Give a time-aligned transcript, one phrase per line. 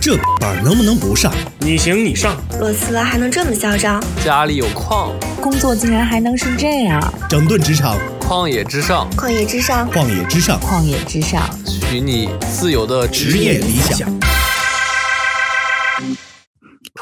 [0.00, 1.32] 这班能不能不上？
[1.60, 2.36] 你行你上。
[2.60, 4.02] 裸辞还能这么嚣张？
[4.24, 7.00] 家里有矿，工作竟然还能是这样？
[7.28, 14.08] 整顿职场，旷野之上，旷野之上，旷野之上，旷野之上，许你自由的职业理想。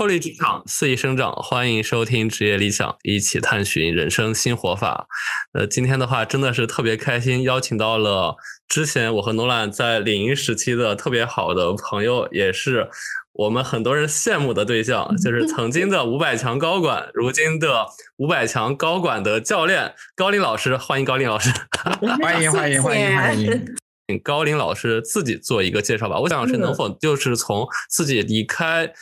[0.03, 1.33] 脱离职场，肆意生长。
[1.33, 5.07] 欢迎收听职业理想，一起探寻人生新活法。
[5.53, 8.35] 呃，今天的话真的是特别开心，邀请到了
[8.67, 12.89] 之前我和诺兰在领英时期的特别好的朋友，也是
[13.33, 20.77] 我们很多人羡慕的对象， 就是曾经的五百强高管，如今的五百强高管的教练高林老师。
[20.77, 21.49] 欢迎高林老师，
[21.81, 23.77] 欢迎欢迎欢迎欢迎。
[24.09, 26.19] 请高林老师自己做一个介绍吧。
[26.19, 28.93] 我想是能否就是从自己离开。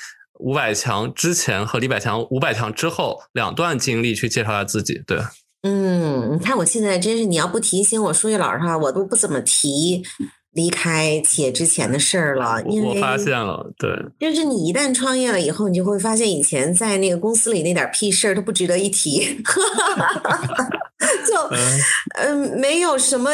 [0.41, 5.19] 五百强之前和李百强五百强之后两段经历去介绍下自己，对。
[5.63, 10.03] 嗯，你看我现在真是，你要不提醒我，说句老实话，我都不怎么提。
[10.53, 19.37] 离开企业之前的事儿了，因为我发现了，对，就是你一旦创业了以后，你就会发现以前在那个公司里那点屁事儿都不值得一提，
[21.25, 21.37] 就
[22.17, 23.31] 嗯，没有什么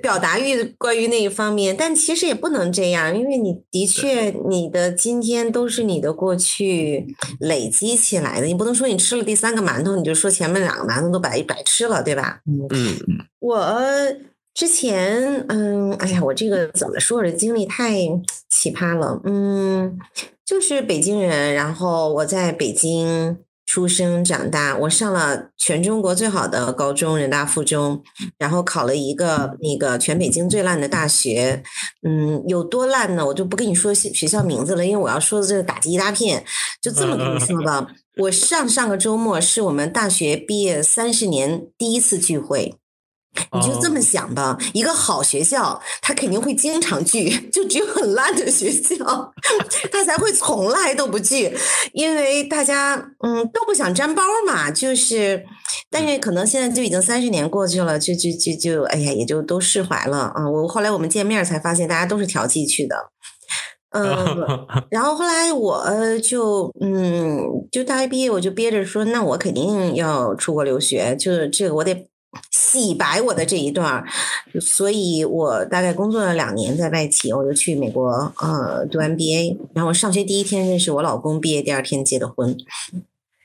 [0.00, 1.76] 表达欲关于那一方面。
[1.76, 7.06] 但其实也不能这样，因为你的确你的今天都是你的过去
[7.40, 12.40] 累积起来的，你不能说你吃了第三个馒头，你就说前面两个馒头都白白吃了，对吧？
[12.46, 12.96] 嗯嗯，
[13.40, 13.82] 我。
[14.54, 17.18] 之前，嗯，哎呀，我这个怎么说？
[17.18, 17.94] 我这经历太
[18.50, 19.98] 奇葩了，嗯，
[20.44, 28.02] 就是北京人，然后我在北京出生长大，我上了全中国最好的高中人大附中，
[28.38, 31.62] 然后考了一个那个全北京最烂的大学，
[32.06, 33.26] 嗯，有多烂呢？
[33.26, 36.44] 我就不跟你说学校名字了，因为我要说的这个打击一大片，
[36.82, 37.88] 就这么跟你说吧。
[38.18, 42.74] 我上上个周末是我们大学毕业三十年第一次聚会。
[43.52, 48.96] 你就这么想吧，一个好学校，他肯定会经常聚， 就只有很烂的学校，
[49.90, 51.54] 他才会从来都不聚，
[51.94, 54.70] 因为大家嗯都不想沾包嘛。
[54.70, 55.44] 就是，
[55.90, 60.48] 但是可能现在就已经三十年过去了，就就就就哎呀，也就都释怀了啊。
[60.48, 62.96] 我后来我们见面才发现，大家都是调剂去的，
[63.92, 64.04] 嗯，
[64.90, 67.40] 然后后来我就嗯，
[67.70, 72.08] 就大学毕业我就憋着说，那我肯定要出国留学，就是这个我得。
[72.50, 74.02] 洗白我的这一段，
[74.60, 82.56] 所以我大概工作了两年在外企，我就去美国呃读 MBA，然后上学第一天认识我老公，毕业第二天结的婚，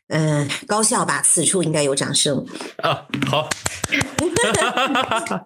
[0.08, 1.22] 嗯，高效吧？
[1.22, 2.46] 此处应该有掌声
[2.78, 3.06] 啊！
[3.28, 3.50] 好，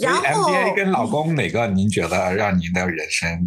[0.00, 3.46] 然后 MBA 跟老公哪个您觉得让您的人生？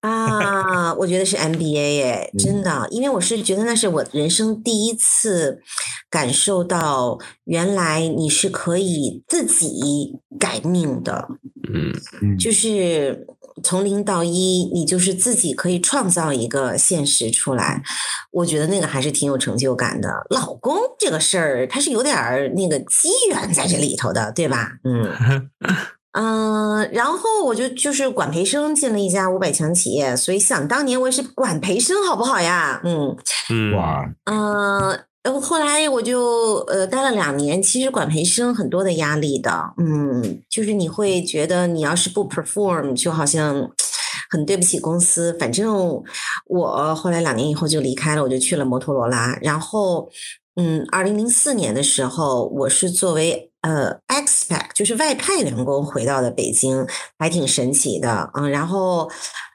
[0.00, 5.60] 啊，我觉得是 MBA 耶，真的，因为我是觉得那是我人生第一次
[6.08, 11.28] 感受到，原来你是可以自己改命的，
[12.22, 13.26] 嗯，就是
[13.64, 17.82] 从零到一，你就是自己可以创造一个现实出来，
[18.30, 20.08] 我觉得那个还是挺有成就感的。
[20.30, 24.74] 老公这个事儿，他是有点儿那个机缘在这里头的，对吧？
[24.84, 25.50] 嗯。
[26.20, 32.80] 嗯，然后我就就是管培生进了一家五百强企业，所以想当年我也是管培生，好不好呀？
[32.82, 33.16] 嗯
[33.50, 43.70] 嗯哇嗯，然后后来我就呃待了两年，其实管培生很多的压力的，嗯，就是你会觉得你要是不 perform，就好像
[44.28, 45.32] 很对不起公司。
[45.38, 46.02] 反正
[46.46, 49.38] 我后来两年以后就离开了，我就去了摩托罗拉。
[49.40, 50.10] 然后
[50.56, 53.44] 嗯，二零零四年的时候，我是作为。
[53.68, 59.10] 呃，expat 就是外派员工回到了北京，还挺神奇的，嗯，然后，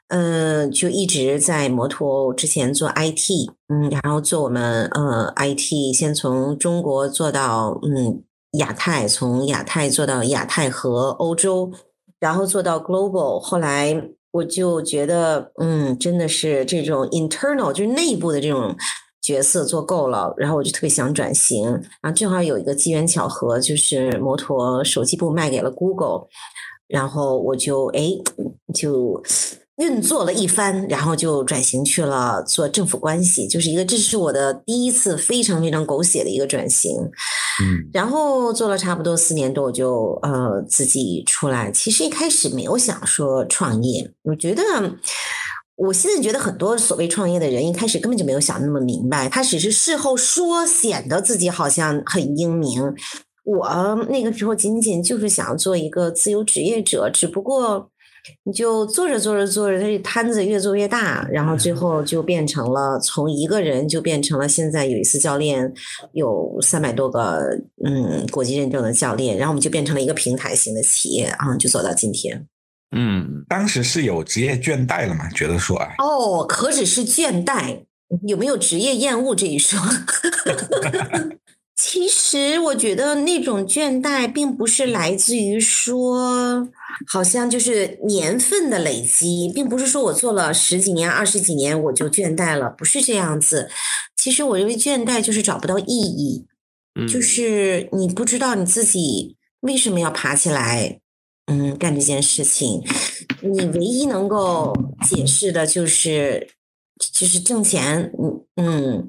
[0.06, 11.72] 嗯，就一直在摩托之前做 IT，嗯，然后做我们呃 IT，先从中国做到嗯亚太，从亚太做到亚太和欧洲，
[12.20, 14.00] 然后做到 global，后来
[14.30, 18.76] 我就觉得，嗯，真的是这种 internal 就是内部的这种。
[19.24, 21.64] 角色做够了，然后我就特别想转型，
[22.02, 26.26] 然后正好有一个机缘巧合，就是摩托手机部卖给了 Google，
[26.86, 28.10] 然后我就哎
[28.74, 29.22] 就
[29.78, 36.94] 运作了一番，然后就转型去了做政府关系，就是一个这是我的第一次非常非常狗血的一个转型，
[37.62, 44.62] 嗯，然后做了差不多四年多，我就呃自己出来，其实一开始没有想说创业，我觉得。
[45.76, 52.94] 我现在觉得很多所谓创业的人，一开始根本就没有想那么明白，他只是事后说，显得自己好像很英明。
[53.44, 53.68] 我
[54.08, 57.90] 那个时候仅仅就是想做一个自由职业者，只不过
[58.44, 65.70] 你就做着做着做着，这摊子越做越大，然后最后就变成了从一个人就变成了现在有一次教练
[66.12, 67.40] 有三百多个
[67.84, 72.46] 嗯国际认证的教练，然后我们就变成了一个平台型的企业啊，就走到今天。
[72.96, 75.28] 嗯，当时是有职业倦怠了嘛？
[75.30, 77.84] 觉得说啊，哦，何止是倦怠，
[78.26, 79.78] 有没有职业厌恶这一说？
[81.76, 86.68] 其实我觉得那种倦怠，并不是来自于说，
[87.08, 93.68] 好像就是年份的累积，并不是说我做了十几年、二十几年我就倦怠了，不是这样子。
[94.16, 96.46] 其实我认为倦怠就是找不到意义，
[96.94, 101.00] 嗯就是你不知道你自己为什么要爬起来，
[101.46, 102.82] 嗯，干这件事情。
[103.42, 104.74] 你唯一能够
[105.06, 106.48] 解释的就是，
[107.12, 109.08] 就是挣钱，嗯嗯。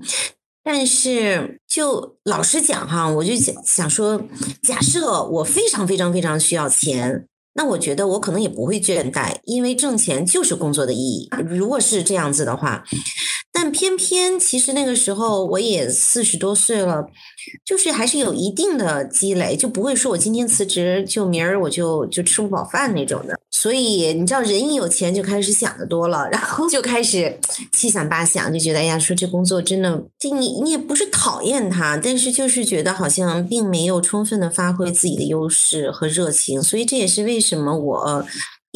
[0.64, 4.20] 但是，就老实讲哈，我就想想说，
[4.64, 11.30] 假设我非常非常非常需要钱，那我觉得我可能也不会倦怠，因为挣钱就是工作的意义。
[11.48, 12.84] 如果是这样子的话，
[13.56, 17.08] 但偏偏其实那个时候我也四十多岁了，
[17.64, 23.40] 就是还是有一定的积累，就不会说我今天辞职就明儿我就就吃不饱饭那种的。
[23.50, 27.40] 所以你知道，人一有钱就开始想的多了，然后就开始
[27.72, 38.26] 七想八想，就觉得哎呀，说这工作真的，这你你也不是讨厌他，但是就是觉得好像并没有充分的发挥自己的优势和热情，所以这也是为什么我。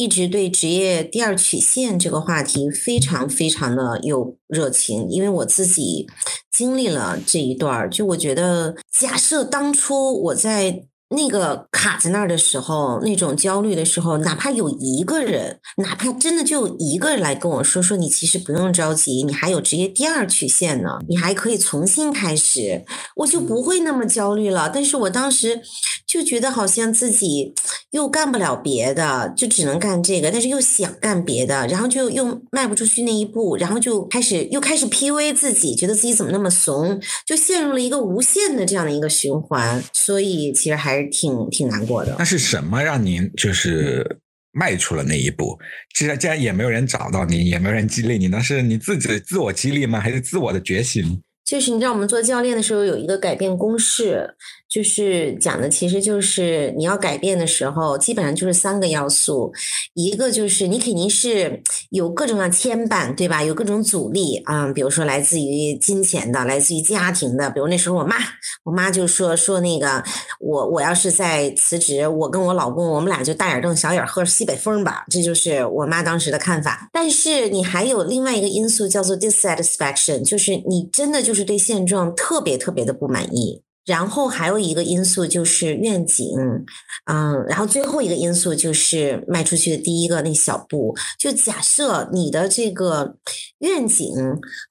[0.00, 6.06] 一直对职业第二曲线这个话题非常非常的有热情，因为我自己
[6.50, 7.90] 经历了这一段儿。
[7.90, 22.84] 就我觉得，假设当初我在那个卡在那儿的时候，那种焦虑的时候，哪怕有一个人，哪怕真的就有一个人来跟我说说，你其实不用着急，你还有职业第二曲线呢，你还可以重新开始，
[23.16, 24.70] 我就不会那么焦虑了。
[24.72, 25.60] 但是我当时
[26.06, 27.54] 就觉得好像自己
[27.90, 42.24] 又干不了别的，就只能干这个，但是又想干别的，然后就又迈不出去那一步，然后就开始又开始 PUA 自己，觉得自己怎么那么怂，就陷入了一个无限的这样的一个循环，所以其实还是挺挺难过的那。
[42.24, 44.18] 是什么让您就是
[44.52, 45.58] 迈出了那一步？
[45.94, 50.00] 既然既然也没有人找到你，也没有人激励你，那是你自己自我激励吗？
[50.00, 51.22] 还是自我的觉醒？
[51.44, 54.36] 就是你知道，我们做教练的时候有一个改变公式，
[54.70, 59.52] 就是讲的其实就是你要改变的时候，基本上就是三个要素，
[59.94, 63.42] 一个就是你肯定是有各种各样牵绊，对吧？
[63.42, 68.16] 有各种阻力啊、比如说来自于金钱的，来自于家庭的，比如那时候我妈，
[68.62, 70.02] 我妈就说说那个
[70.38, 76.88] 我我要是再辞职，我跟我老公我们俩就大眼瞪小眼喝西北风吧，这就是我妈当时的看法。
[76.92, 83.62] 但是你还有另外一个因素叫做 dissatisfaction，就是你真的就是对现状特别特别的不满意。
[83.90, 86.28] 然后还有一个因素就是愿景，
[87.06, 90.94] 嗯，然后最后一个因素就是迈出去的第一个那小步。
[91.18, 93.16] 就假设你的这个
[93.58, 94.14] 愿景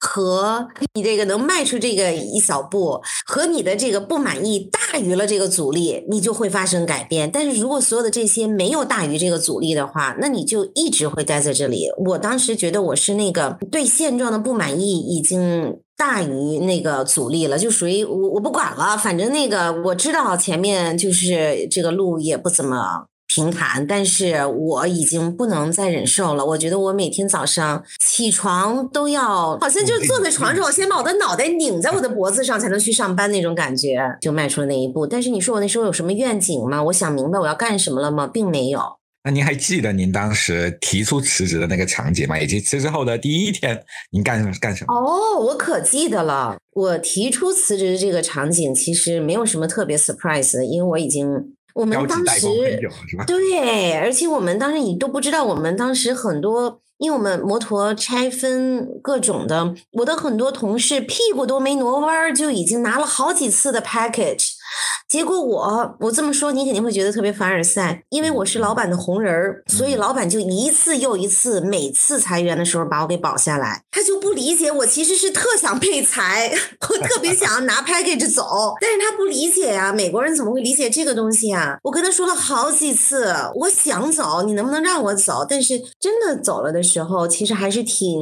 [0.00, 7.30] 和你这个能迈出这个一小步，和你的这个不满意大于了这个阻力，你就会发生改变。
[7.30, 11.90] 但是如果所有的这些没有大于这个阻力的话，那你就一直会待在这里。
[12.06, 23.04] 我当时觉得我是那个对现状的不满意已经大于那个阻力了，就属于我我不管了，反正那个我知道前面就是这个路也不怎么。
[23.32, 26.44] 平坦，但是我已经不能再忍受了。
[26.44, 35.06] 我觉得我每天早上起床都要，好像就是坐在床上，我先把我的脑袋拧在我的脖子上才能去上班那种感觉，就迈出了那一步。
[35.06, 36.82] 但是你说我那时候有什么愿景吗？
[36.82, 38.26] 我想明白我要干什么了吗？
[38.26, 38.80] 并没有。
[39.22, 42.38] 那您还记得您当时提出辞职的那个场景吗？
[42.38, 44.94] 以及辞职后的第一天，您干干什么？
[44.94, 46.56] 哦，我可记得了。
[46.72, 51.28] 我提出辞职的这个场景其实没有什么特别 surprise 的，因为我已经
[51.74, 52.46] 我们当时？
[53.26, 64.52] 对，而且我们当时你都不知道，我们当时很多，因为我们摩托拆分各种的，我的很多同事屁股都没挪弯儿，就已经拿了好几次的 package。
[65.10, 73.82] 结果我我这么说，你肯定会觉得特别凡尔赛，因为我是老板的红人儿，所以老板就一次又一次，每次裁员的时候把我给保下来。
[73.90, 76.52] 他就不理解我其实是特想被裁，
[76.88, 81.76] 我特别想要拿 package 走，但是他不理解呀、美国人怎么会理解这个东西啊？
[81.82, 85.44] 我跟他说了好几次，我想走，你能不能让我走？
[85.48, 88.20] 但是真的走了的时候，其实还是挺，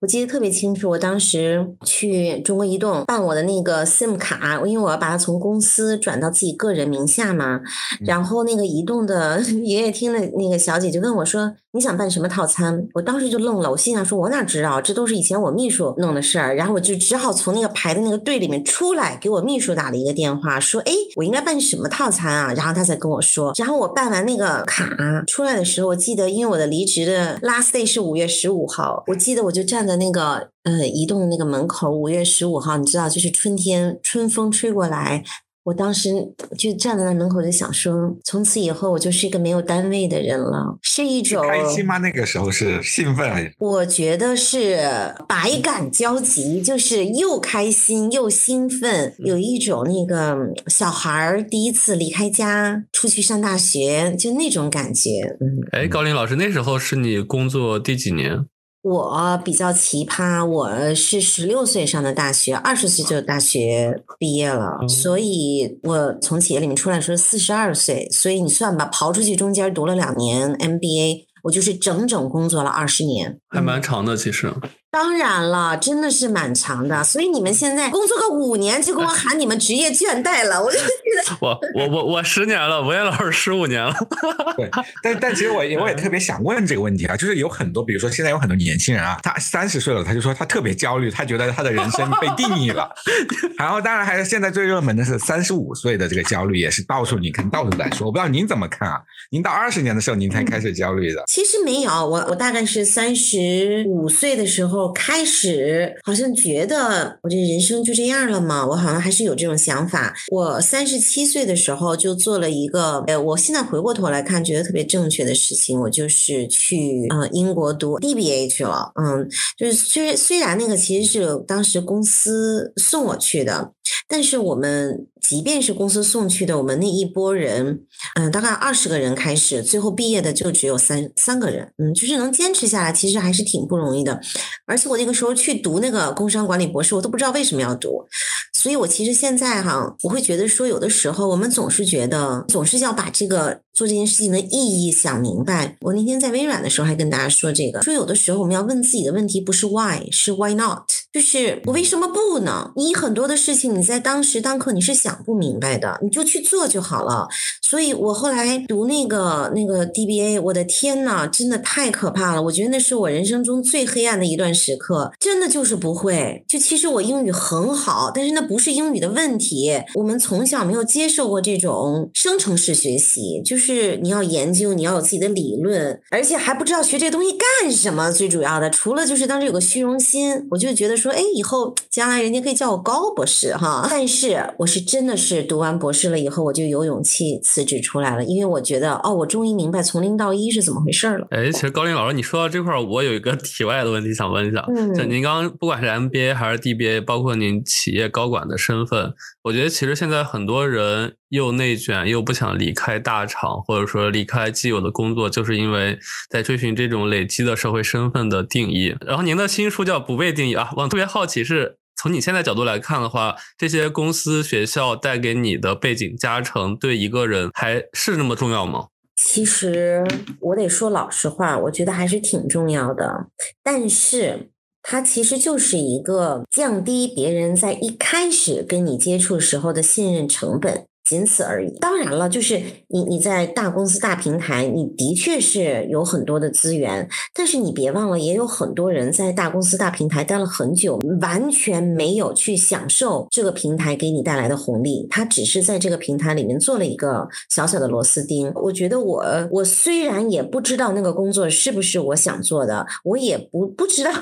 [0.00, 0.90] 我记得特别清楚。
[0.90, 7.60] 我当时去中国移动办我的那个 SIM 卡，因为我要把它从公司转到自己个人名下嘛。
[8.00, 14.80] 然后那个移动的 营业厅的那个小姐就问我说：“你想办什么套餐？”我当时就愣了，我心想说：“我哪知道？
[14.80, 23.52] 这都是以前我秘书弄的事儿。”然后我就只好从那个排的那个队里面出来，给我秘书打了一个电话，说：“哎，我应该办什么套餐啊？”然后他才跟我说。
[23.56, 24.84] 然后我办完那个卡
[25.26, 35.22] 出来的时候，我记得因为我的离职的 last day 是五月十五号，我记得我就站在那个呃移动的那个门口，五月十五号，你知道，就是春天春风吹过来。
[35.70, 36.10] 我当时
[36.58, 41.98] 就站在那门口就想说，从此以后我就是一个没有单位的人了，是一种开心吗？
[41.98, 43.54] 那个时候是兴奋还是？
[43.58, 44.80] 我觉得是
[45.28, 50.36] 百感交集，就是又开心又兴奋，有一种那个
[50.66, 55.36] 小孩儿第一次离开家出去上大学，就那种感觉。
[55.40, 58.44] 嗯，哎，高林老师，那时候是你工作第几年？
[58.82, 74.50] 我比较奇葩，我是十六岁上的大学，二十岁就大学毕业了，所以我从企业里面出来的时候四十二岁，所以你算吧，刨出去中间读了两年 MBA，我就是整整工作了二十年，还蛮长的，其实。
[74.92, 83.94] 当然了，真的是蛮长的，所以你们现在工作个五年就给我喊你们职业倦怠了，我就觉得我我我我十年了，文彦老师十五年了。
[84.58, 84.68] 对，
[85.00, 92.92] 但但其实我也我也特别想问这个问题啊，就是有很多，比如说现在有很多年轻人啊，他三十岁了，他就说他特别焦虑，他觉得他的人生被定义了。
[93.56, 99.00] 然后当然还是现在最热门的是三十五岁的这个焦虑，也是到处你看到处在说，我不知道您怎么看啊？
[99.30, 101.22] 您到二十年的时候您才开始焦虑的？
[101.28, 104.79] 其实没有，我我大概是三十五岁的时候。
[104.92, 110.14] 开始好像觉得我这人生就这样了嘛，我好像还是有这种想法。
[110.30, 118.92] 我三十七岁的时候就做了一个，呃，我现在回过头来看，觉得特别正确的事情，我就是去呃英国读 DBA 去了。
[118.94, 123.72] 嗯，就是虽虽然那个其实是当时公司送我去的。
[124.08, 127.80] 但是我们即便是公司送去的，我们那一波人，
[128.16, 134.20] 嗯，大概二十个人开始，最后毕业的就只有三三个人，嗯，就是能坚持下来，其实还是挺不容易的。
[134.66, 138.04] 而且我那个时候去读那个工商管理博士，我都不知道为什么要读。
[138.52, 145.78] 所以我其实现在哈，我会觉得说，有的时候我们总是觉得，总是要把这个做这件事情的意义想明白。
[145.80, 152.72] 我那天在微软的时候还跟大家说这个，说有的时候我们要问自己的问题不是 why，是 why not，就是我为什么不呢？
[152.76, 157.26] 你很多的事情你在当时当刻你是想不明白的，你就去做就好了。
[157.62, 162.42] 所以我后来读那个那个 DBA，我的天呐，真的太可怕了！
[162.42, 166.44] 我觉得那是我人生中最黑暗的一段时刻，真的就是不会。
[166.46, 168.40] 就其实我英语很好，但是那。
[168.50, 178.10] 不是英语的问题，我们从小没有接受过这种生成式学习，就是你要研究，你要有自己的理论，而且还不知道学这东西干什么。
[178.10, 183.86] 最主要的，除了就是当时有个虚荣心，我就觉得说，哎，以后将来人家可以叫我高博士哈。
[183.88, 191.26] 但是我是真的是读完博士了以后，我就有勇气辞职出来了，因为我觉得哦，我终于明白从零到一是怎么回事了。
[191.30, 194.62] 哎，其实高林老师，你说到这块儿，我有一个题外的问题想问一下，
[194.94, 198.40] 就您刚刚不管是 MBA 还是 DBA，包括您企业高管。
[198.50, 199.12] 的身份，
[199.44, 205.96] 我觉得其实现在很多人又内卷又不想离开大厂，或者说离开既有的工作，就是因为
[206.28, 208.96] 在追寻这种累积的社会身份的定义。
[209.06, 218.88] 然后您的新书叫《不被定义》啊，我特别好奇，是从你现在角度来看的话，这些公司学校带给你的背景加成，对一个人还是那么重要吗？
[219.14, 220.04] 其实
[220.40, 223.28] 我得说老实话，我觉得还是挺重要的，
[223.62, 224.50] 但是。
[224.82, 230.86] 它其实就是一个降低别人在一开始跟你接触时候的信任成本。
[231.04, 231.70] 仅此而已。
[231.80, 245.06] 当然了，就是你你在大公司大平台，你的确是有很多的资源，但是你别忘了，也有很多人在大公司大平台待了很久，完全没有去享受这个平台给你带来的红利。
[245.10, 248.52] 他只是在这个平台里面做了一个小小的螺丝钉。
[248.54, 254.12] 我觉得我我虽然也不知道那个工作是不是我想做的，我也不不知道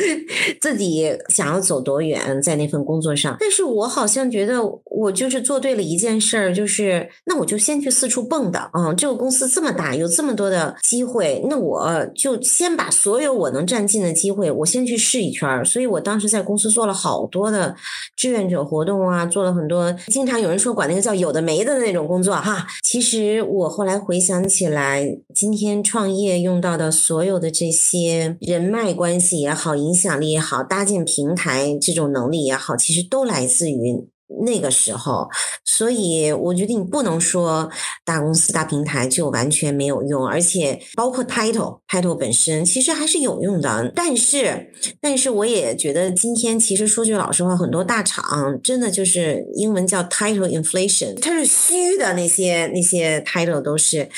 [0.60, 6.15] 自己想要走多远在那份工作上，但是我好像觉得我就是做对了一件。
[6.20, 8.68] 事儿就是，那我就先去四处蹦跶。
[8.72, 15.64] 嗯，这个公司这么大，有这么多的机会，那我就先把所有我能占尽的机会，我先去试一圈。
[15.64, 17.74] 所以我当时在公司做了好多的
[18.16, 22.66] 志愿者活动啊，做了很多，经常有人说管那个叫有的没的那种工作哈。
[22.82, 34.08] 其实我后来回想起来，今天创业用到的所有的这些人脉关系也好，影响力也好，搭建平台这种能力也好，其实都来自于。
[34.44, 35.28] 那个时候，
[35.64, 37.70] 所以我觉得你不能说
[38.04, 43.92] 大公司大平台就完全没有用，而且包括 title title 本身其实还是有用的。
[43.94, 54.08] 但是，但是我也觉得今天其实说句老实话，很多大厂真的就是英文叫 title inflation，它是虚的那些那些 title 都是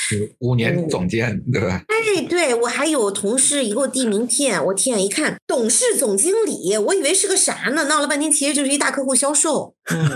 [0.41, 1.85] 五年总监对吧？
[1.89, 7.85] 哎，对我还有同事一给我递名片，我天，一看董事总经理，我以为是个啥呢？
[7.85, 9.75] 闹了半天其实就是一大客户销售。
[9.99, 10.11] 嗯，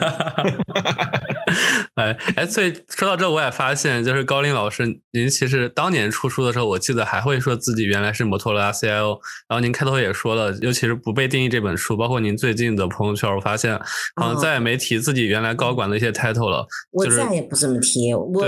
[1.97, 13.79] 哎哎，所以说到这，我也发现，就是高林老师，您其实当年出书的时候，我记得还会说自己原来是摩托罗拉 CIO，然后您开头也说了，尤其是不被定义这本书，包括您最近的朋友圈，我发现
[14.17, 16.67] 好像再也没提自己原来高管的一些 title 了。
[16.91, 18.15] 我就是再也不这么提。
[18.15, 18.41] 我我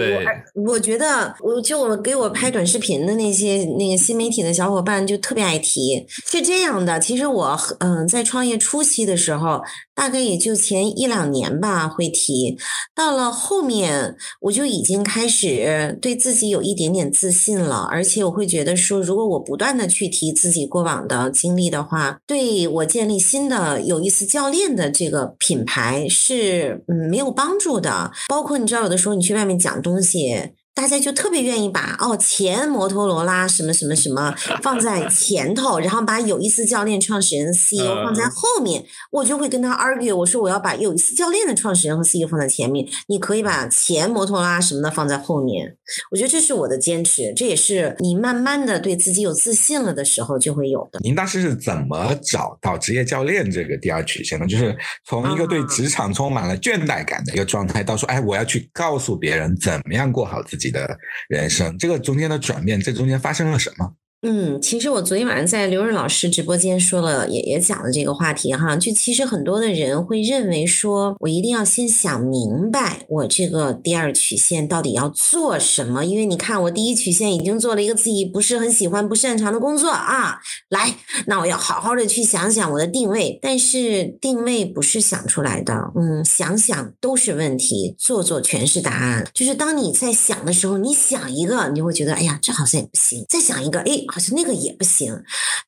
[0.66, 6.06] 我觉得，我就我给我拍短视频的那些那个新媒体的小伙伴就特别爱提。
[6.08, 9.62] 是这样的，其实我嗯、在创业初期的时候，
[9.94, 12.58] 大概也就前一两年吧会提，
[12.94, 28.10] 到了后面我就已经开始对自己有一点点自信了，而且我会觉得说，如果我不断的去提自己过往的经历的话，对我建立新的有意思教练的这个品牌是嗯没有帮助的。
[28.28, 30.50] 包括你知道，有的时候你去外面讲东西。
[30.74, 45.76] 大家就特别愿意把哦前摩托罗拉什么什么什么 放在前头，然后把有意思教练创始人 CEO 放在后面，我就会跟他 argue，我说我要把有意思教练的创始人和 CEO 放在前面，你可以把前摩托罗拉什么的放在后面。
[46.10, 50.98] 我觉得这是我的坚持，这也是你慢慢的对自己有自信了的时候就会有的。
[51.04, 54.46] 您当时是怎么找到职业教练这个第二曲线呢？
[54.46, 54.76] 就是
[55.06, 63.94] 从一个对职场充满了倦怠感的一个状态，到说，哎，我要去告诉别人怎么样过好自己你的人生，这个中间的转变，这中间发生了什么？
[64.26, 68.74] 嗯，其实我昨天晚上在刘润老师直播间说了，也也讲了这个话题哈。
[68.74, 80.38] 就其实很多的人会认为说，我一定要先想明白我这个第二曲线到底要做什么，因为你看我第一曲线已经做了一个自己不是很喜欢、不擅长的工作啊。
[80.70, 80.94] 来，
[81.26, 89.28] 那我要好好的去想想我的定位，但是定位不是想出来的，嗯，想想都是问题，做做全是答案。
[89.34, 95.12] 就是当你在想的时候，你想一个，你就会觉得，哎呀，这好像也不行；再想一个，哎，好像那个也不行。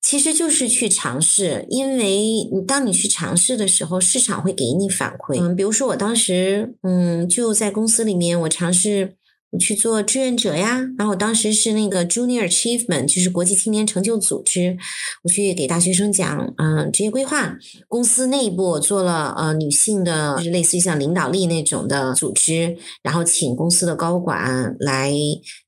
[0.01, 2.07] 其实就是去尝试，因为
[2.53, 5.41] 你当你去尝试的时候，市场会给你反馈。
[5.41, 9.17] 嗯，比如说我当时，嗯，就在公司里面，我尝试。
[9.59, 14.77] 去做志愿者呀，然后我当时是那个 Junior Achievement，就是国际青年成就组织，
[15.23, 17.57] 我去给大学生讲，嗯、职业规划。
[17.89, 25.13] 公司内部做了呃女性的，就是类似于像领导力那种的组织，然后请公司的高管来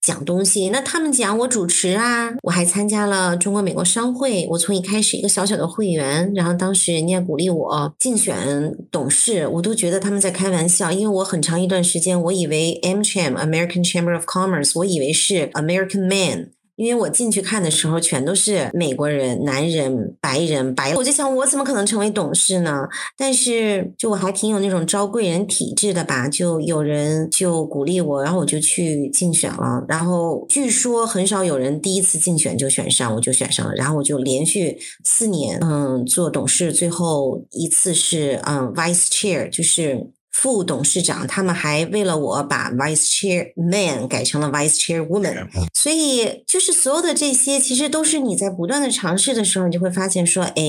[0.02, 0.68] 讲东西。
[0.70, 16.50] 那他们讲我主持啊，我还参加了中国美国商会，我从一开始一个小小的会员，然后当时人家鼓励我竞选董事，我都觉得他们在开玩笑，因为我很长一段时间我以为 M Cham American Chamber of Commerce，我以为是 American Man。
[16.76, 22.86] 因为我进去看的时候，全都是美国人、男人、白人、白，我就想我怎么可能成为董事呢？
[23.16, 29.84] 但是就我还挺有那种招贵人体质的吧，就有人就鼓励我，然后我就去竞选了。
[29.88, 33.74] 然后据说很少有人第一次竞选就选上，我就选上了。
[33.74, 40.10] 然后我就连续四年，嗯，做董事，最后一次是嗯 vice chair，就是。
[40.40, 50.62] 副董事长，他们还为了我把 vice chair man 改成了 vice chair woman，所以就是所有的这些，其实都是你在不断的尝试的时候，你就会发现说，哎，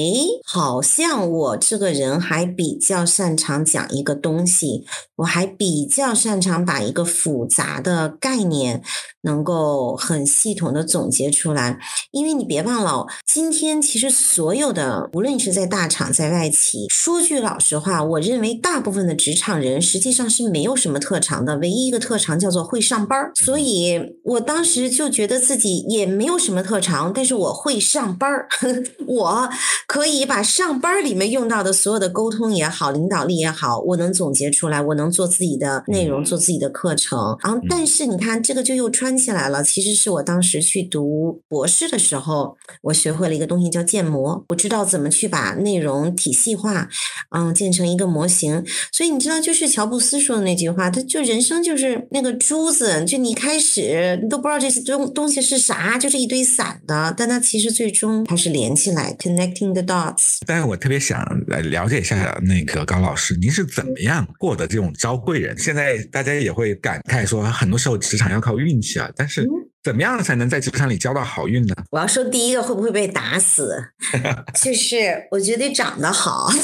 [0.43, 4.85] 好像我这个人还比较擅长讲一个东西，
[5.17, 8.81] 我还比较擅长把一个复杂的概念
[9.21, 11.79] 能够很系统的总结出来。
[12.11, 23.31] 因为你别忘了，今天其实所有的，无论你是在大厂在外企，说句老实话，我认为大部分的职场人实际上是没有什么特长的，唯一一个特长叫做会上班儿。
[23.35, 28.47] 所以我当时就觉得自己也没有什么特长，但是我会上班儿，
[29.05, 29.49] 我
[29.87, 37.37] 可以把上班儿里面用到的所有的沟通也好，领导力也好，我能总结出来，我能做自己的内容，做自己的课程。
[37.43, 39.63] 然后，但是你看，这个就又穿起来了。
[39.63, 46.89] 其实是我当时去读博士的时候，我学会了一个东西叫建模，我知道怎么去把内容体系化，
[47.35, 48.65] 嗯，建成一个模型。
[48.91, 60.37] 所以你知道，就是乔布斯说的那句话，他就人生就是那个珠子，就你开始你都不知道这些东东西是啥，就是一堆散的，但它其实最终它是连起来，connecting the dots。
[60.45, 65.57] 但是我特别想来了解一下那个高老师，您是怎么样过的这种招贵人？
[65.57, 69.47] 现在大家也会感慨说，很多时候职场要靠运气啊，但是
[69.83, 71.75] 怎么样才能在职场里交到好运呢？
[71.91, 73.73] 我要说第一个会不会被打死，
[74.61, 76.49] 就是我觉得长得好。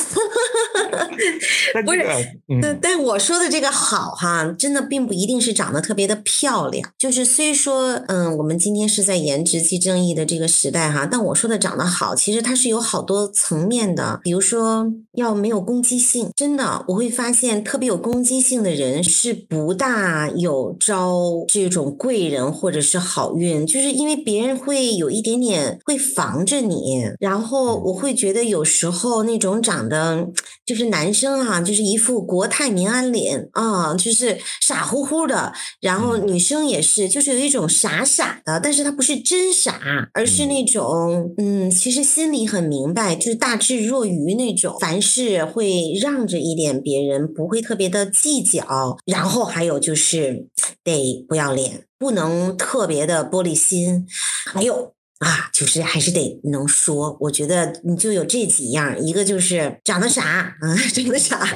[1.85, 2.01] 不是，
[2.47, 6.89] 嗯但但我说的这个好哈，真的并不一定是长得特别的漂亮。
[6.97, 14.19] 就是虽说，嗯，我们今天是在颜值即正义的这个时代哈，但我说的长得好，其实它是有好多层面的。
[14.23, 30.27] 比如说，要没有攻击性，真的我会发现，特别有攻击性的人是不大有招这种贵人或者是好运，就是因为别人会有一点点会防着你，然后我会觉得有时候那种长得
[30.65, 39.79] 就是男生啊，就是一副国泰民安脸啊，就是傻乎乎的，然后女生也是，就是有一种傻傻的，但是他不是真傻，
[40.13, 50.47] 而是那种嗯，其实心里很明白，就是大智若愚那种，凡事会让着一点别人，不会特别的计较，然后还有就是
[50.83, 54.07] 得不要脸，不能特别的玻璃心，
[54.53, 54.94] 还有。
[55.19, 61.47] 啊，就是还是得能说，我觉得你就有这几样，一个就是长得傻啊，长得傻，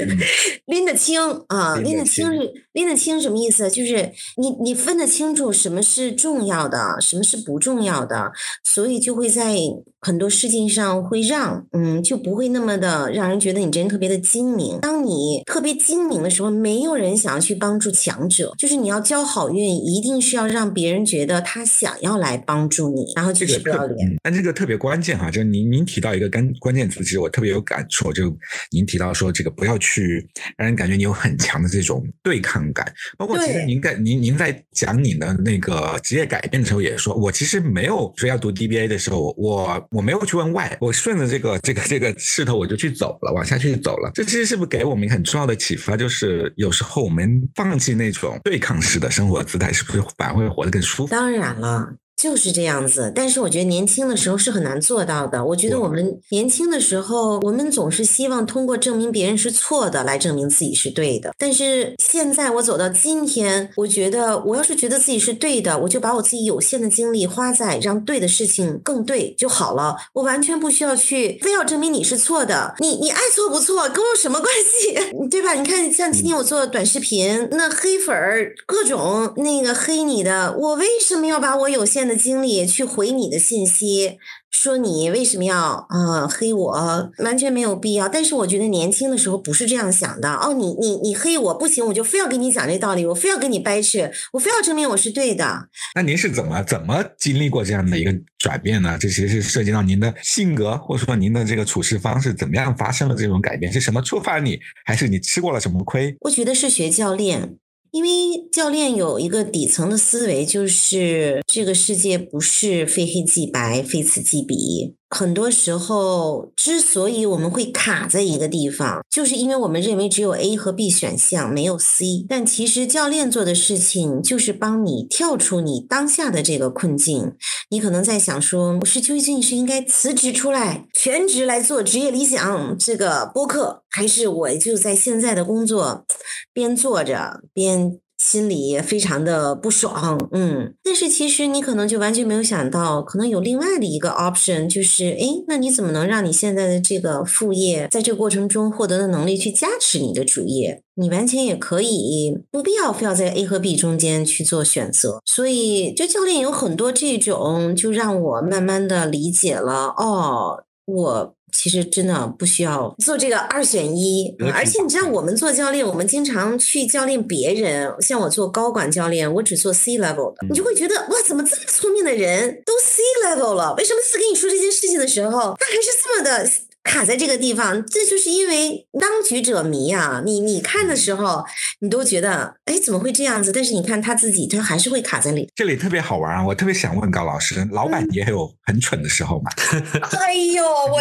[0.66, 3.70] 拎得清啊，拎得清是拎得清什么意思？
[3.70, 8.32] 就是你你分得清楚什么是重要的，什么是不重要的，
[8.62, 9.56] 所以就会在
[10.02, 14.78] 很多事情上会让，嗯，就不会那么的让人觉得你这人特别的精明。
[14.80, 22.89] 当你特别精明的时候，没有人想要去帮助强者，就是你要交好运，一定是要让别人觉得他想要来帮助。
[22.90, 28.36] 你，然后这个特别，但这个特别关键哈，就是您您提到一个关关键词，其实我特别有感触，就
[28.70, 30.26] 您提到说这个不要去
[30.56, 45.96] 让人感觉你有很强的这种对抗感，包括其实您在您您在讲你的那个职业改变的时候也说，我其实没有说要读 DBA 的时候，我我没有去问 why，我顺着这个这个这个势头我就去走了，往下去走了，这其实是不是给我们很重要的启发？
[45.96, 51.10] 就是有时候我们放弃那种对抗式的生活姿态，是不是反而会活得更舒服？
[51.10, 51.94] 当然了。
[52.20, 55.42] 就是这样子，但是我觉得年轻的时候是很难做到的。
[55.42, 61.32] 我觉得我们年轻的时候，我们总是希望通过证明别人是错的来证明自己是对的。
[61.38, 69.96] 但是现在我走到今天，我觉得我要是觉得自己是对的，我就把我自己有限的精力花在让对的事情更对就好了。
[70.12, 72.74] 我完全不需要去非要证明你是错的。
[72.80, 74.92] 你你爱错不错，跟我什么关系？
[75.30, 75.54] 对吧？
[75.54, 82.16] 你看，像今天我做短视频，那黑粉儿各种那个黑你的，我为什么要把我有限的？
[82.16, 84.18] 的精力去回你的信息，
[84.50, 88.08] 说你为什么要啊黑我，完全没有必要。
[88.08, 95.68] 但是我觉得年轻的时候不是这样想的哦，你你你黑我不行，我就非要跟你讲这道理，我非要跟你掰扯，我非要证明我是对的。
[95.94, 98.98] 那您是怎么怎么经历过这样的一个转变呢？
[99.00, 103.72] 这其实是涉及到您的性格，或者说您的这个处事方式怎么样发生了这种改变？
[103.72, 106.16] 是什么触发你，还是你吃过了什么亏？
[106.22, 107.54] 我觉得是学教练。
[107.92, 108.08] 因为
[108.52, 114.94] 教练有一个底层的思维，就是这个世界不是非黑即白、非此即彼。
[115.10, 122.24] 很多时候，之所以我们会卡在一个地方，就是因为我们认为只有 A 和 B 选项，没有 C。
[122.28, 127.34] 但其实教练做的事情就是帮你跳出你当下的这个困境。
[127.70, 136.06] 你可能在想说，我是究竟是应该辞职出来，全职来做职业理想这个播客，还是我就在现在的工作
[136.52, 137.98] 边做着边。
[138.30, 150.80] 心里也非常的不爽，嗯，但是其实你可能就完全没有想到，可能有另外的一个 option，就是，哎，那你怎么能让你现在的这个副业，在这个过程中获得的能力去加持你的主业？
[150.94, 155.20] 你完全也可以，不必要非要在 A 和 B 中间去做选择。
[155.24, 161.34] 所以，就教练有很多这种，就让我慢慢的理解了，哦，我。
[161.52, 167.92] 其实真的不需要做这个二选一，而且你知道，我们做教练，我们经常去教练别人。
[168.00, 173.74] 像我做高管教练，我只做 C level 的，你就会觉得哇，怎么这么聪明的人都 C level 了？
[173.76, 176.50] 为什么次跟你说这件事情的时候，他还是这么的？
[176.90, 180.20] 卡在这个地方，这就是因为当局者迷啊！
[180.24, 181.44] 你你看的时候，
[181.78, 183.52] 你都觉得，哎，怎么会这样子？
[183.52, 185.48] 但是你看他自己，他还是会卡在里。
[185.54, 186.44] 这里特别好玩啊！
[186.44, 189.52] 我特别想问高老师，老板也有很蠢的时候吗？
[190.18, 191.00] 哎呦，我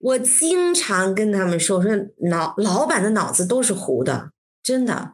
[0.00, 1.92] 我经常跟他们说，我说
[2.28, 4.30] 老老板的脑子都是糊的，
[4.60, 5.12] 真的。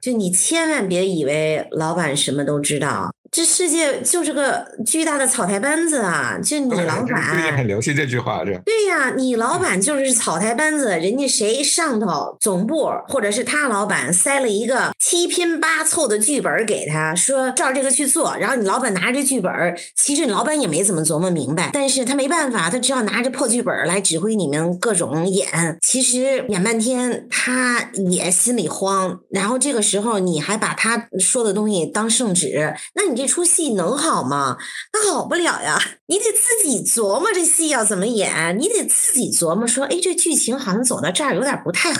[0.00, 3.10] 就你千万别以为老板什么都知道。
[3.32, 6.36] 这世界就是个巨大的草台班子啊！
[6.42, 19.52] 就你老 板，很流行这句话，这对呀，你老板就是草台班子，人家谁上头总部或者是他老板塞了一个七拼八凑的剧本给他，说照这个去做，然后你老板拿着剧本，
[19.94, 25.46] 其实你老板也没怎么琢磨明白，但是他没办法，他只好拿着破剧本来指挥你们各种演，
[25.80, 33.20] 其实演半天他也心里慌，然后这个时候你还把他说的东西当圣旨，那你。
[33.20, 34.56] 这出戏能好吗？
[34.94, 35.78] 那好不了呀！
[36.06, 41.92] 你得自己琢磨这戏要怎么演，你得自己琢磨说，哎，这剧情好像走到这儿有点不太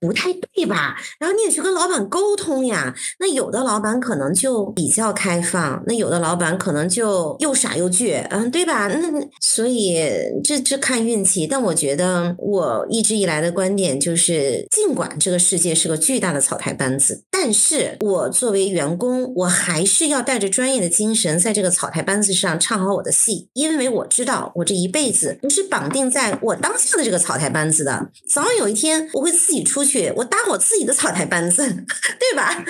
[0.00, 0.96] 不太对吧？
[1.18, 2.94] 然后你也去跟老板沟通呀。
[3.18, 8.88] 那有的老板可能就比较开放，那有的老板可能就又傻又倔，嗯，对吧？
[8.88, 9.08] 那
[9.40, 9.98] 所以
[10.44, 11.46] 这这看运气。
[11.46, 31.66] 但我觉得我一直以来的观点就是，尽管这个世界是个巨大的草台班子，但是我作为员工，我还是要带着专业的精神，在这个草台班子上唱好我的戏，因为我知道我这一辈子不是绑定在我当下的这个草台班子的，早晚有一天我会自己出去，我搭我自己的草台班子，
[32.18, 32.64] 对吧？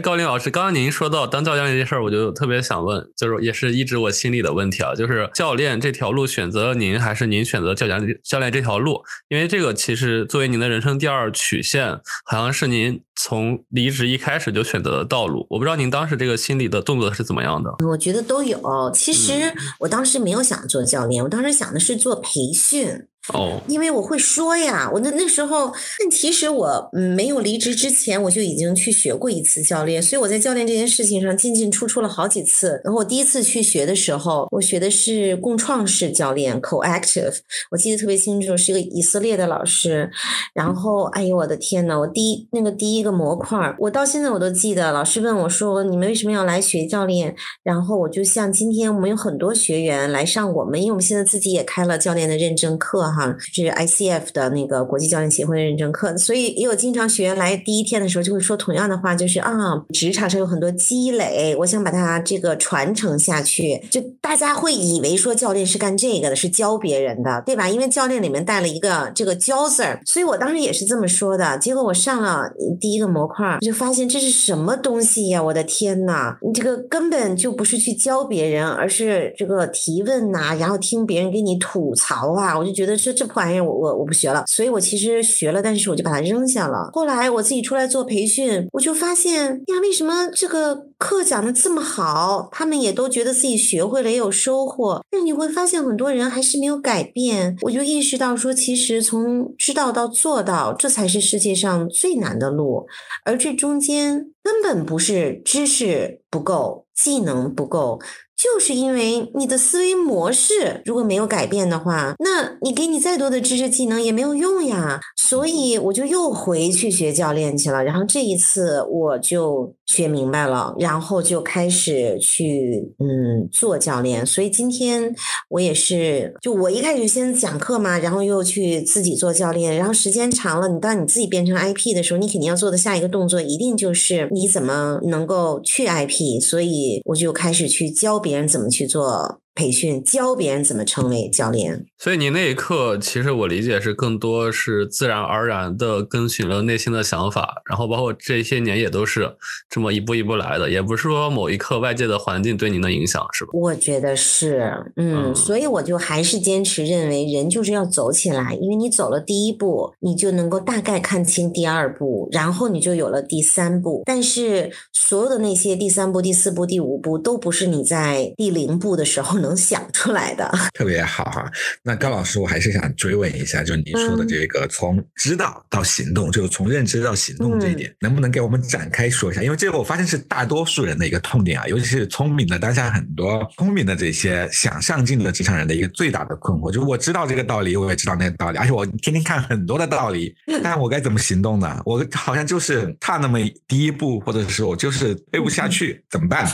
[0.00, 9.02] 哎，高林老师，刚刚您说到当教练这件事儿，我就特别想问，就是也是一直我心里的问题啊，就是教练这条路选择了您，还是您选择教练教练这条路？
[9.28, 15.46] 因为这个其实作为您的人生第二曲线，好像是您从离职一开始就选择的道路。
[15.50, 17.70] 我不知道您当时这个心理的动作是怎么样的？
[17.86, 18.90] 我觉得都有。
[18.94, 23.06] 其实我当时没有想做教练，我当时想的是做培训。
[23.32, 32.80] 哦，因为我会说呀，我那那时候，但其实我没有离职之前，我就已经去学过一次教练，所以我在教练这件事情上进进出出了好几次。
[32.84, 37.34] 然后我第一次去学的时候，我学的是共创式教练 （co-active），
[37.70, 40.10] 我记得特别清楚，是一个以色列的老师。
[40.54, 44.90] 然后，哎呦我的天呐，我第一那个第一个模块，我到现在我都记得。
[44.92, 53.19] 老师问我说：“你们为什么要来学教练？”然后我就像今天我们有很多学员来上我们，因为我们现在自己也开了教练的认证课哈。
[53.20, 59.52] 啊是 ICF 的那个国际教练协会的认证课，所以也有经常学员来第一天的时候就会说同样的话，就是啊，
[59.92, 63.82] 职场上有很多积累，我想把它这个传承下去。
[63.90, 67.68] 就大家会以为说教练是干这个的，是教别人的，对吧？
[67.68, 71.58] 因为教练里面带了一个这个教字儿，所以我当时也是这么说的。
[71.58, 75.42] 结果我上了第一个模块，就发现这是什么东西呀？
[75.42, 83.10] 我的天呐，你这个根本就不是去教别人，而是这个提问呐，然后听别人给你吐槽啊，我就觉得说。
[83.20, 86.88] 这破玩意儿我我我不学了，所以我其实学了，但是我就把它扔下了。
[86.92, 95.04] 后来我自己出来做培训，我就发现呀，为什么这个课讲的这么好，他们也都觉得自己学会了，也有收获。
[95.10, 97.56] 但你会发现很多人还是没有改变。
[97.60, 102.86] 我就意识到说，其实从知道到做到，这才是世界上最难的路，
[103.26, 108.00] 而这中间根本不是知识不够、技能不够。
[108.42, 114.98] 就是因为你的思维模式如果没有改变的话，那你给你再多的知识技能也没有用呀。
[115.14, 117.84] 所以我就又回去学教练去了。
[117.84, 124.24] 然后这一次我就学明白了，然后就开始去嗯做教练。
[124.24, 125.14] 所以今天
[125.50, 129.76] 我也是，就我一开始先讲课嘛，然后又去自己做教练。
[129.76, 136.40] 然后时间长了，你当你自己变成 IP 的时候，你肯定要做的下一个动作一定就是你怎么能够去 IP。
[136.40, 138.29] 所以我就开始去教别。
[138.30, 139.39] 别人怎么去做？
[139.54, 149.36] 培训教别人怎么成为教练，所以你那一刻其实我理解是更多是自然而然的跟随了内心的想法，然后包括这些年也都是
[149.68, 153.50] 这么一步一步来的，也不是说某一刻外界的环境对您的影响，是吧？
[153.52, 164.04] 我觉得是，嗯，所以我就还是坚持认为人就是要走起来，因为你走了第一步，你就能够大概看清第二步，然后你就有了第三步。
[164.06, 169.39] 但是所有的那些第三步、第四步、第五步都不是你在第零步的时候。
[169.40, 171.50] 能想出来的特别好哈。
[171.82, 179.42] 那高老师，我还是想追问一下，就是您说的这个从知道到行动，就是从认知到行动这一点，能不能给我们展开说一下？
[179.42, 191.80] 因为这个我发现是大多数人的一个痛点啊，尤其是聪明的当下很多聪明的这些想上进的职场人的一个最大的困惑，就是我知道这个道理，我也知道那个道理，而且我天天看很多的道理，但我该怎么行动呢？
[191.84, 196.46] 我好像就是差那么第一步，或者是我就是背不下去，怎么办？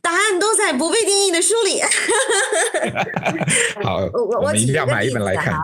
[0.00, 1.80] 答案都在不被定义的书里。
[3.82, 5.56] 好，我我一定要买一本来看。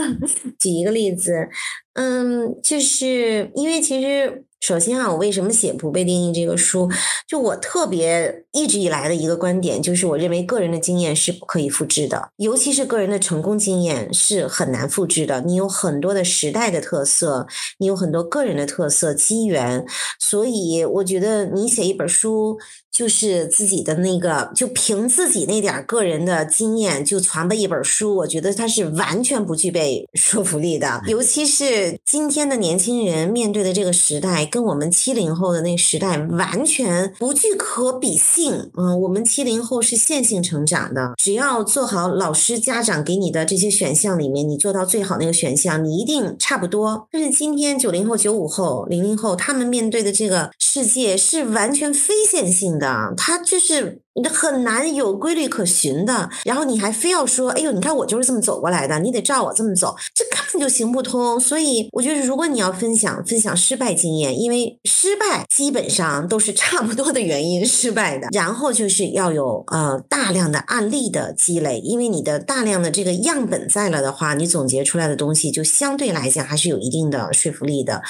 [0.58, 1.48] 举一个例子，
[1.94, 4.44] 嗯，就是因为其实。
[4.58, 6.90] 首先啊，我为什么写不被定义这个书？
[7.28, 15.42] 就我特别一直以来的一个观点，就是我认为个人的经验是不可以复制的，尤其是个人的成功经验是很难复制的。
[15.42, 17.46] 你有很多的时代的特色，
[17.78, 19.86] 你有很多个人的特色机缘，
[20.18, 22.58] 所以我觉得你写一本书，
[22.96, 31.02] 就是自己的那个，就凭自己那点个人的经验就传吧一本书，我觉得它是完全不具备 说服力的。
[31.08, 38.70] 尤其是是今天的年轻人面对的这个时代，跟我们七零后的那个时代完全不具可比性。
[38.76, 47.08] 嗯，我们七零后是线性成长的，只要做好老师、家长给你的这些选项里面，你做到最好那个选项，你一定差不多。
[47.10, 52.85] 但是今天九零后、九五后、零零后，他们面对的这个世界是完全非线性的，
[53.16, 54.00] 他就是。
[54.18, 61.38] 你很难有规律可循的，然后你还非要说，哎呦，你看我就是这么走过来的，你得照我这么走，这根本就行不通。
[61.38, 78.00] 所以我觉得，如果你要分享分享失败经验，因为失败基本上都是差不多的原因失败的，然后就是要有呃大量的案例的积累，因为你的大量的这个样本在了的话，你总结出来的东西就相对来讲还是有一定的说服力的。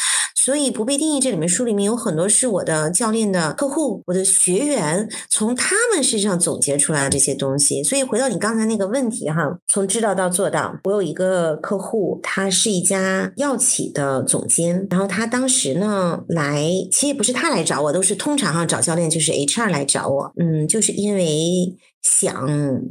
[0.47, 7.83] 所以不被定义这里面书里面有很多是我的教练的客户，我的学员从他们身上总结出来的这些东西。
[7.83, 21.77] 所以回到你刚才那个问题哈，从知道到做到，我有一个客户，他是一家药企的总监，然后他当时呢来，其实也不是他来找我，都是通常哈找教练就是 HR 来找我，嗯，就是因为。
[22.09, 22.49] 想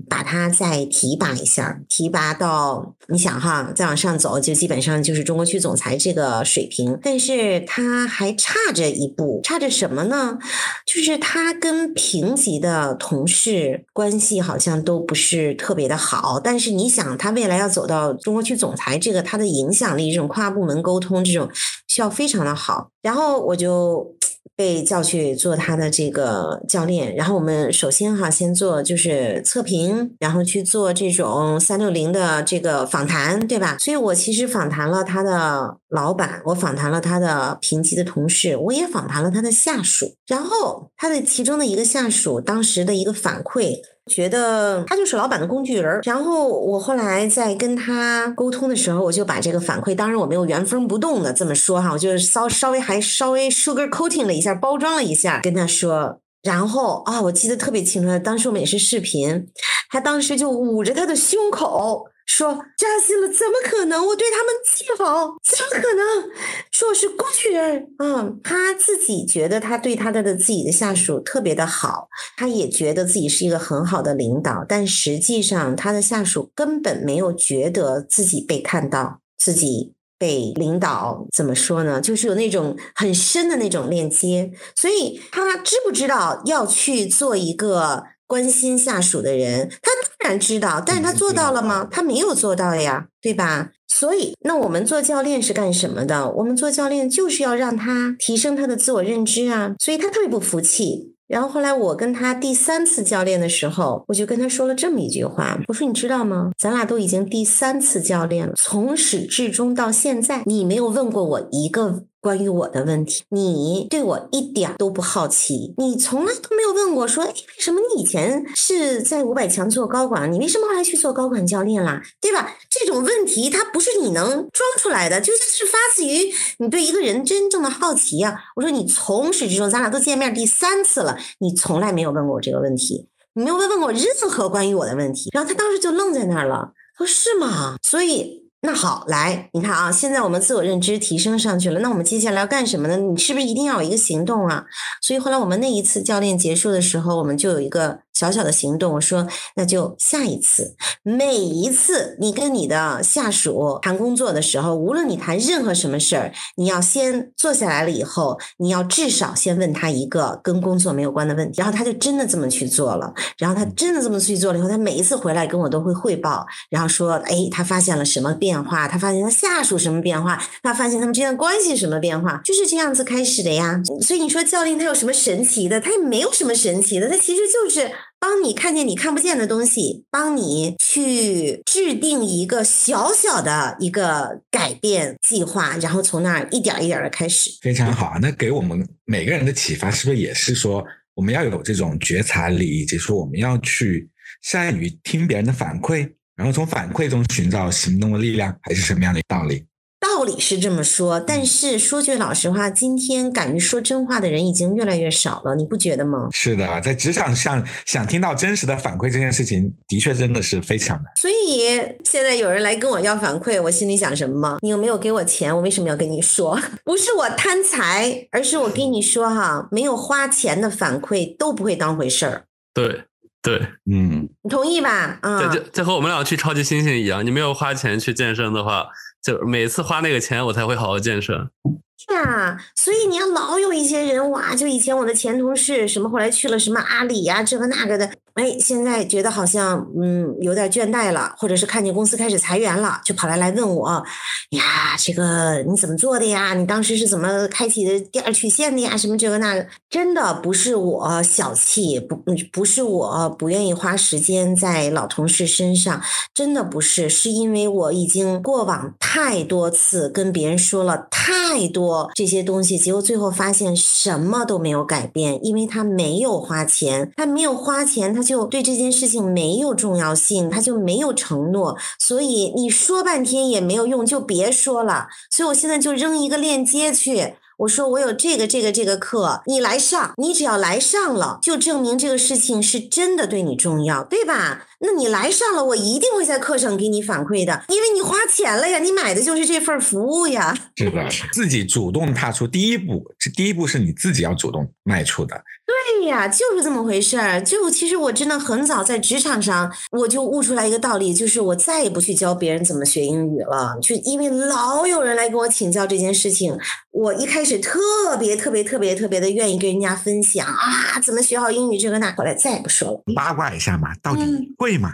[0.10, 7.00] 把它再提拔一下，提拔到你想哈，再往上走，就基本上就是中国区总裁这个水平。
[7.02, 10.38] 但是他还差着一步，差着什么呢？
[10.86, 16.40] 就是他跟平级的同事关系好像都不是特别的好。
[16.40, 21.50] 但是你想，他未来要走到中国区总裁这个，他的影响力，这种跨部门沟通，这种
[21.88, 22.90] 需要非常的好。
[23.02, 24.14] 然后我就。
[24.56, 33.78] 被叫去做他的这个教练，然后我们首先哈先做就是测评，然后去做这种三六零的这个访谈，对吧？
[33.80, 43.80] 所以我其实访谈了他的老板，我访谈了他的评级的同事，我也访谈了他的下属，然后他的其中的一个下属当时的一个反馈。
[44.12, 59.48] 觉得他就是老板的工具人儿，然后我后来在跟他沟通的时候，我就把这个反馈，当然我没有原封不动的这么说哈，我就稍稍微还稍微 sugar coating 了一下，包装了一下，跟他说，然后啊，我记得特别清楚，当时我们也是视频，
[59.90, 62.06] 他当时就捂着他的胸口。
[62.26, 64.06] 说扎心了，怎么可能？
[64.06, 66.30] 我对他们极好，怎么可能？
[66.72, 82.02] 说我是工具人，嗯，他自己觉得他对他的的自己的下属特别的好，他也觉得自己是一个很好的领导，但实际上他的下属根本没有觉得自己被看到，自己被领导怎么说呢？
[82.02, 88.04] 就是有那种很深的那种链接，所以他知不知道要去做一个？
[88.28, 91.88] 关心下属的人，他当然知道，但是他做到了吗？
[91.92, 93.72] 他没有做到呀，对吧？
[93.88, 96.30] 所以，那我们做教练是干什么的？
[96.32, 99.76] 我们做教练就是要让他提升他的自我认知啊。
[99.80, 101.14] 所以他特别不服气。
[101.28, 106.52] 然后后来我跟他第三次教练的时候，我就跟他说了这么一句话：我说你知道吗？
[106.58, 112.04] 咱俩都已经第三次教练了，从始至终到现在，你没有问过我一个。
[112.26, 122.02] 关于我的问题，你对我一点都不好奇，你从来都没有问过说，哎，为什么你以前是在五百强做高管，你为什么后来去做高管教练啦？
[122.20, 122.58] 对吧？
[122.68, 128.36] 这种问题它不是你能装出来的，就是发自于你对一个人真正的好奇呀。
[128.56, 135.30] 我说你从始至终，咱俩都见面第三次了，你从来没有问过我这个问题，你没有问问过任何关于我的问题。
[135.32, 137.76] 然后他当时就愣在那儿了，说是吗？
[137.84, 138.45] 所以。
[138.66, 142.98] 那好，来，你看啊，现在我们自我认知提升上去了，那我们接下来要干什么呢？
[142.98, 144.66] 你是不是一定要有一个行动啊？
[145.02, 148.05] 所以后来我们那一次教练结束的时候，我们就有一个。
[148.16, 150.76] 小小的行动，我说那就下一次。
[151.04, 163.14] 每一次你跟你的下属谈工作的时候，无论你谈任何什么事儿，你要先坐下来了以后，你要至少先问他一个跟工作没有关的问题，然后他就真的这么去做了。
[163.38, 168.88] 然后他真的这么去做了以后，他每一次回来跟我都会汇报，然后说，哎，他发现了什么变化？
[168.88, 170.42] 他发现他下属什么变化？
[170.64, 172.40] 他发现他们之间的关系什么变化？
[172.46, 173.82] 就是这样子开始的呀。
[174.02, 175.82] 所以你说教练他有什么神奇的？
[175.82, 177.92] 他也没有什么神奇的，他其实就是。
[178.28, 187.52] 帮你看见你看不见的东西，帮你去制定一个小小的一个改变计划，然后从那儿一点一点的开始。
[187.62, 188.20] 非常好啊！
[188.20, 190.84] 那给我们每个人的启发是不是也是说，
[191.14, 194.10] 我们要有这种觉察力，以及说我们要去
[194.42, 199.64] 善于听别人的反馈，然后从反馈中寻找行动的力量，还是什么样的道理？
[200.00, 206.30] 道理是这么说，但是说句老实话，今天敢于说真话的人已经越来越少了，你不觉得吗？
[206.32, 211.06] 是的，在职场上想听到真实的反馈这件事情，的确真的是非常难。
[211.16, 214.58] 所以现在有人来跟我要反馈，我心里想什么吗？
[214.62, 215.54] 你有没有给我钱？
[215.56, 216.60] 我为什么要跟你说？
[216.86, 222.46] 不是我贪财，而是我跟你说哈，没有花钱的反馈都不会当回事儿。
[222.74, 223.06] 对
[223.42, 223.60] 对，
[223.92, 225.18] 嗯，你同意吧？
[225.22, 228.88] 啊，这就这和我们俩去超级猩猩一样，你没有花钱去健身的话。
[229.26, 231.50] 就每次花那个钱，我才会好好健身。
[231.98, 244.04] 是啊，所以你要老有一些人哇，就以前我的前同事什么，后来去了什么阿里呀、这个那个的，哎，现在觉得好像嗯有点倦怠了，或者是看见公司开始裁员了，就跑来来问我，
[244.52, 246.54] 呀，这个你怎么做的呀？
[246.54, 248.96] 你当时是怎么开启的第二曲线的呀？
[248.98, 256.00] 什么这个那个，真的不是我小气，不不是我不愿意花时间在老同事身上，
[256.34, 261.95] 真的不是，是因为我已经过往太多次跟别人说了太多。
[262.14, 275.08] 这些东西，结果最后发现什么都没有改变，因为他没有花钱，他没有花钱，他就对这件事情没有重要性，他就没有承诺，所以你说半天也没有用，就别说了。
[275.30, 277.36] 所以我现在就扔一个链接去。
[277.60, 284.68] 我说我有这个这个这个课，你来上，你只要来上了，就证明这个事情是真的对你重要，对吧？
[284.80, 290.54] 那你来上了，我一定会在课上给你反馈的，因为你花钱了呀，你买的就是这份服务呀。
[290.76, 295.42] 是的，自己主动踏出第一步，这第一步是你自己要主动迈出的。
[295.66, 297.42] 对呀，就是这么回事儿。
[297.42, 306.58] 就其实我真的很早在职场上，我就悟出来一个道理，就是我再也不去教别人怎么学英语了，就因为老有人来跟我请教这件事情。
[306.92, 313.02] 我一开始特别特别特别特别的愿意跟人家分享啊，怎么学好英语这个那，后来再也不说了。
[313.16, 314.92] 八卦一下嘛，到底贵吗？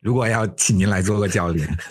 [0.00, 1.68] 如果要请您来做个教练，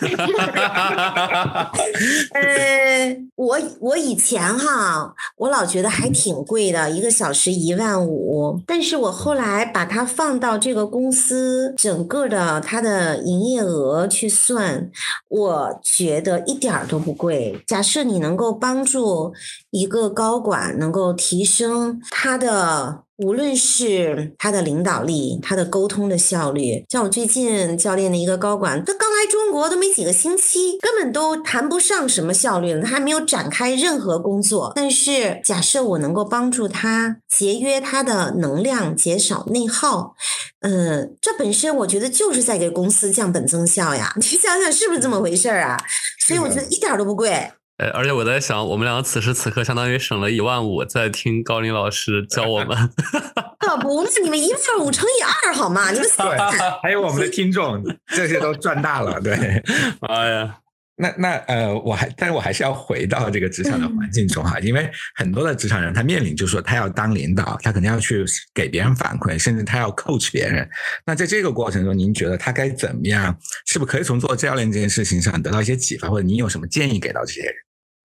[2.32, 8.62] 呃，我我以前哈，我老觉得还挺贵的，一个小时一万五。
[8.66, 14.90] 但是我后来把它放到这个公司整个的它的营业额去算，
[15.28, 17.62] 我觉得一点儿都不贵。
[17.66, 19.32] 假设你能够帮助
[19.70, 23.02] 一个高管能够提升他的。
[23.18, 34.72] 无论是他的领导力，他的沟通的效率，像我最近教练的一个高管，他刚来中国都没几个星期，根本都谈不上什么效率了，他还没有展开任何工作。
[34.76, 40.14] 但是假设我能够帮助他节约他的能量，减少内耗，
[40.60, 44.12] 嗯，这本身我觉得就是在给公司降本增效呀。
[44.14, 45.76] 你想想是不是这么回事儿啊？
[46.24, 47.50] 所以我觉得一点都不贵。
[47.78, 52.76] 哎，而且我在想，我们两个此时此刻相当于省了一万五，在听高林老师教我们。
[53.60, 55.90] 可不是你们一万五乘以二好吗？
[55.92, 56.36] 你们对，
[56.82, 59.20] 还有我们的听众， 这些都赚大了。
[59.20, 59.34] 对，
[60.08, 60.56] 哎呀，
[60.96, 70.68] 那那呃，我还，但是我还是要回到这个职场的环境中哈，因为很多的职场人他面临就是说，他要当领导，他肯定要去给别人反馈，甚至他要 coach 别人。
[71.06, 73.36] 那在这个过程中，您觉得他该怎么样？
[73.66, 77.54] 是不是可以从做教练这件事情上得到一些启发，或者您有什么建议给到这些人？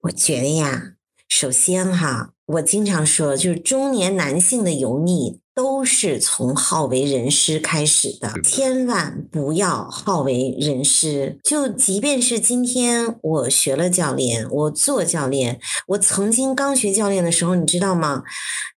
[0.03, 0.93] 我觉得呀，
[1.29, 5.39] 首先哈，我经常说，就是中年男性的油腻。
[5.55, 11.37] 都是从好为人师开始的，千万不要好为人师。
[11.43, 18.23] 就即便是今天我学了教练，我做教练，我曾经刚学教练的时候，你知道吗？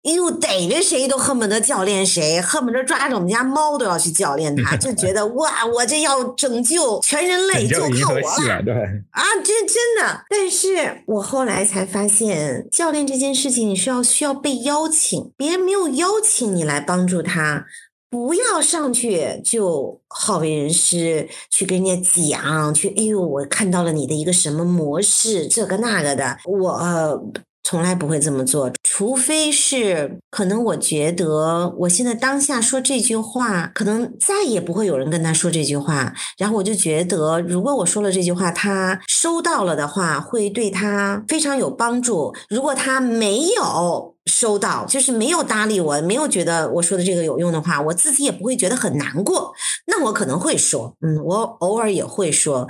[0.07, 8.63] 哎呦，逮着谁都恨不得教练谁，恨不得抓着我们家猫都要去教练它，就觉得 哇，我这要拯救全人类，就靠我了。
[8.63, 8.75] 对
[9.11, 10.25] 啊，这真的。
[10.31, 16.63] 但是我后来才发现，教练这件事情你是要需要被邀请，别人没有邀请你。
[16.63, 17.65] 来帮助他，
[18.11, 27.23] 不要上去就好为人师，去跟人家讲，去哎呦，我看到了你的一个什么模式，这个那个的，我。
[27.69, 36.15] 从来不会这么做，除非是可能，我觉得我现在当下说这句话，可能再也不会有人跟他说这句话。
[36.39, 42.33] 然后我就觉得，如果我说了这句话，他收到了的话，会对他非常有帮助。
[42.49, 49.53] 如果他没有收到，就是没有搭理我，没有觉得我说的这个有用的话，我自己也不会觉得很难过。
[49.89, 52.69] 那我可能会说，嗯，我偶尔也会说。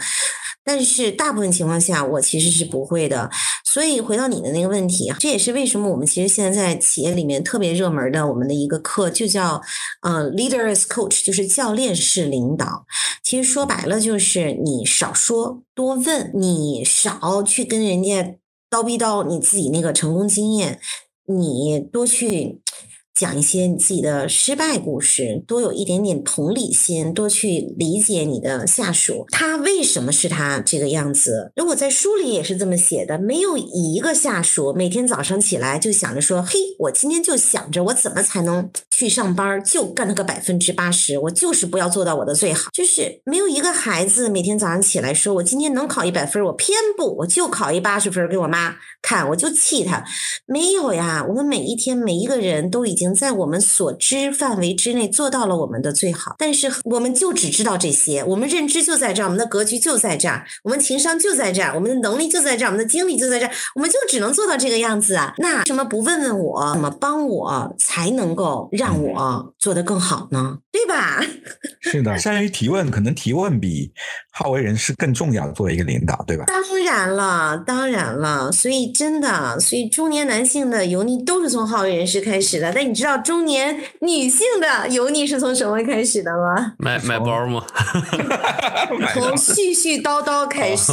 [0.68, 3.30] 但是大部分情况下，我其实是不会的。
[3.64, 9.62] 所以回到你的那个问题，这也是为什么我们其实现在在企业里面特别热门的我们的一个课，就叫
[10.02, 12.84] 呃 Leader as Coach，就是教练式领导。
[13.22, 18.34] 其实说白了就是你少说多问，你少去跟人家
[18.68, 20.80] 叨逼叨你自己那个成功经验，
[21.26, 22.60] 你多去。
[23.16, 31.50] 讲一些你自己的失败故事，多有一点点同理心，多去理解你的下属，他为什么是他这个样子。
[31.56, 50.04] 如果在书里也是这么写的，没有一个下属每天早上起来就想着说：“嘿，我今天就想着我怎么才能去上班，就干那个百分之八十，我就是不要做到我的最好。”就是没有一个孩子每天早上起来说：“我今天能考一百分，我偏不，我就考一八十分给我妈看，我就气他。”
[50.44, 53.05] 没有呀，我们每一天每一个人都已经。
[53.06, 65.32] 经在我们所知范围之内做到了我们的最好，但是我们就只知道这些，我们认知就在这儿，我们的格局就在这儿，我们情商就在这儿，我们的能力就在这儿，我们的精力就在这儿，我们就只能做到这个样子啊！
[65.38, 70.58] 那为什么不问问我，怎么帮我才能够让我做得更好呢？
[70.72, 71.22] 对吧？
[71.80, 73.92] 是的， 善于提问，可能提问比
[74.38, 75.50] 好为人师更重要。
[75.52, 76.44] 作为一个领导，对吧？
[76.46, 78.52] 当然了，当然了。
[78.52, 82.70] 所以真的，所以中年男性的油腻都是从好为人师开始的。
[82.74, 86.74] 但你知道中年女性的油腻是从什么开始的吗？
[86.78, 87.64] 买买包吗？
[89.14, 90.92] 从絮絮叨叨开始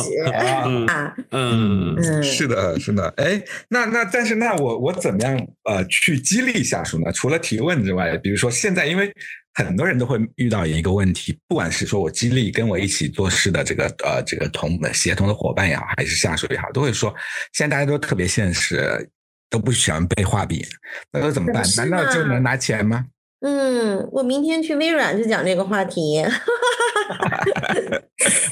[0.88, 3.14] 啊，嗯嗯，是的，是的。
[3.18, 7.12] 哎，那那但是那我我怎么样呃去激励下属呢？
[7.12, 9.14] 除了提问之外，比如说现在因为。
[9.54, 17.14] 很多人都会遇到一个问题，不管是说我激励跟我一起做事的这个呃这个同协同的伙伴也好，还是下属也好，都会说，
[17.52, 19.10] 现在大家都特别现实，
[19.50, 20.66] 都不喜欢被画饼，
[21.12, 21.64] 那都怎么办？
[21.78, 23.06] 难道就能拿钱吗？
[23.46, 26.24] 嗯，我明天去微软就讲这个话题。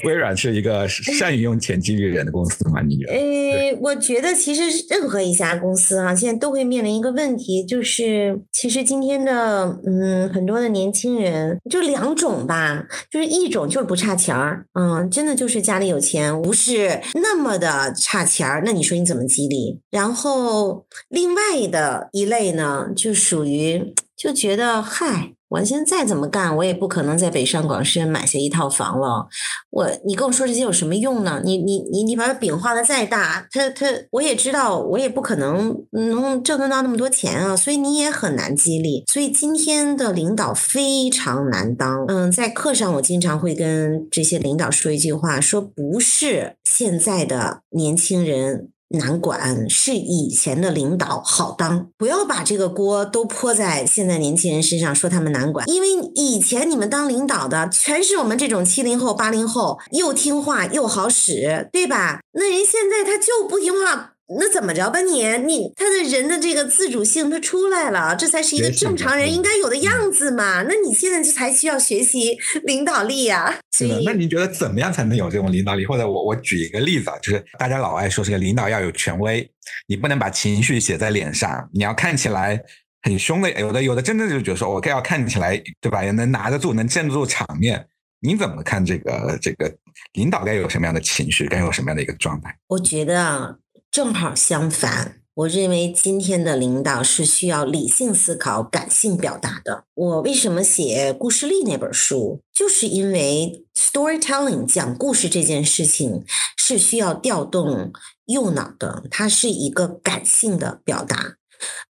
[0.04, 2.82] 微软是一个善于用钱激励人的公司吗？
[2.82, 3.14] 你觉得？
[3.14, 19.80] 呃，我觉得其实任何一家公司啊，现在都会面临一个问题，就是其实今天的嗯很多的年轻人就两种吧，就是一种就是不差钱儿，嗯，真的就是家里有钱，不是那么的差钱儿，那你说你怎么激励？
[19.90, 23.94] 然后另外的一类呢，就属于。
[24.22, 29.28] 就觉得嗨，我现在再怎么干，我也不可能在北上广深买下一套房了。
[29.72, 31.42] 我，你跟我说这些有什么用呢？
[31.44, 37.58] 你你你你把饼画的再大，他他我也知道，我也不可能能挣得到那么多钱啊。
[37.58, 39.04] 所以你也很难激励。
[39.12, 42.06] 所以今天的领导非常难当。
[42.08, 48.70] 嗯，在课上我经常会跟这些领导说一句话，说不是现在的年轻人。
[48.94, 55.68] 难管是以前的领导好当，不要把这个锅都泼在现在年轻人身上，说他们难管。
[55.70, 62.22] 因为以前你们当领导的全是我们这种七零后、八零后，又听话又好使，对吧？
[62.34, 64.11] 那人现在他就不听话。
[64.40, 70.64] 那怎么着吧你你他的人的这个自主性他出来了，这才是一个正常人应该有的样子嘛。
[70.64, 73.60] 那你现在就才需要学习领导力呀。
[73.72, 75.86] 是的，那您觉得怎么样才能有这种领导力？
[75.86, 79.50] 或者我我举一个例子啊，就是大家老爱说这个领导要有权威，
[79.88, 82.62] 你不能把情绪写在脸上，你要看起来
[83.02, 83.52] 很凶的。
[83.60, 87.86] 有的有的真的就觉得说，我要看起来对吧，也能拿得住，能镇得住场面。
[88.22, 89.74] 你怎么看这个这个
[90.14, 92.56] 领导该有什么样的情绪，该有什么样的一个状态？
[92.68, 93.56] 我觉得啊。
[93.92, 99.84] 正好相反，我认为今天的领导是需要理性思考、感性表达的。
[99.94, 106.24] 我为什么写故事力那本书，就是因为 storytelling 讲故事这件事情
[106.56, 107.92] 是需要调动
[108.28, 111.36] 右脑的，它是一个感性的表达。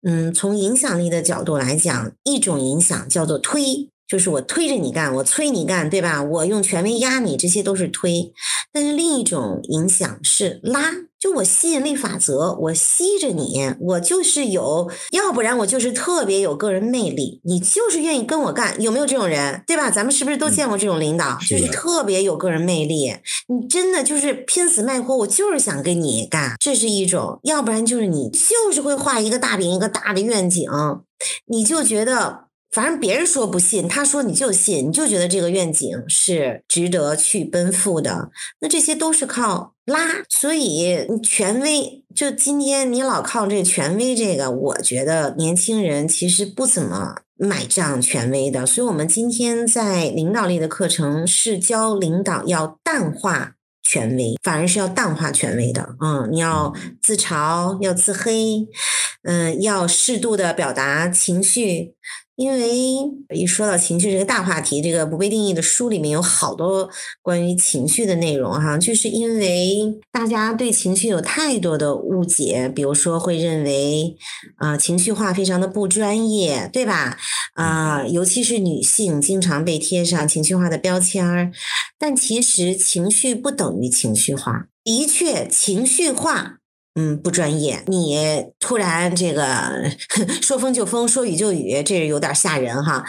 [0.02, 3.91] 嗯，从影响力的角度来讲，一种影响叫做推。
[4.12, 6.22] 就是我推着你干，我催你干，对吧？
[6.22, 8.30] 我用权威压你，这些都是推。
[8.70, 19.90] 但是另一种影响是拉，就我吸引力法则，我吸着你，我就是有，要不然我就是特别有个人魅力，你就是愿意跟我干，有没有这种人，对吧？
[19.90, 23.14] 咱们是不是都见过这种领导，就是特别有个人魅力，
[23.48, 30.68] 你真的就是拼死卖活，我就是想跟你干，这是一种；要不然就是你就是会画一个大饼，一个大的愿景，
[31.46, 32.51] 你就觉得。
[32.72, 38.30] 反正别人说不信，他说你就信，你就觉得这个愿景是值得去奔赴的。
[38.60, 48.64] 那这些都是靠拉，所以权威就今天你老靠这权威，这个我觉得年轻人其实不怎么买账权威的。
[48.64, 55.94] 所以我们今天在领导力的课程是教领导要淡化权威，反而是要淡化权威的。
[56.00, 58.66] 嗯，你要自嘲，要自黑，
[59.24, 61.92] 嗯，要适度的表达情绪。
[62.36, 62.66] 因为
[63.34, 66.88] 一说到情绪这个大话题，这个不被定义的书里面有好多
[67.20, 74.16] 关于情绪的内容哈，就是因为大家对情绪有太多的误解，比如说会认为
[74.56, 77.18] 啊情绪化非常的不专业，对吧？
[77.54, 81.52] 啊，尤其是女性经常被贴上情绪化的标签儿，
[81.98, 86.61] 但其实情绪不等于情绪化，的确情绪化。
[86.94, 87.82] 嗯，不专业。
[87.86, 88.18] 你
[88.60, 89.90] 突然这个
[90.42, 93.02] 说风就风，说雨就雨，这有点吓人哈。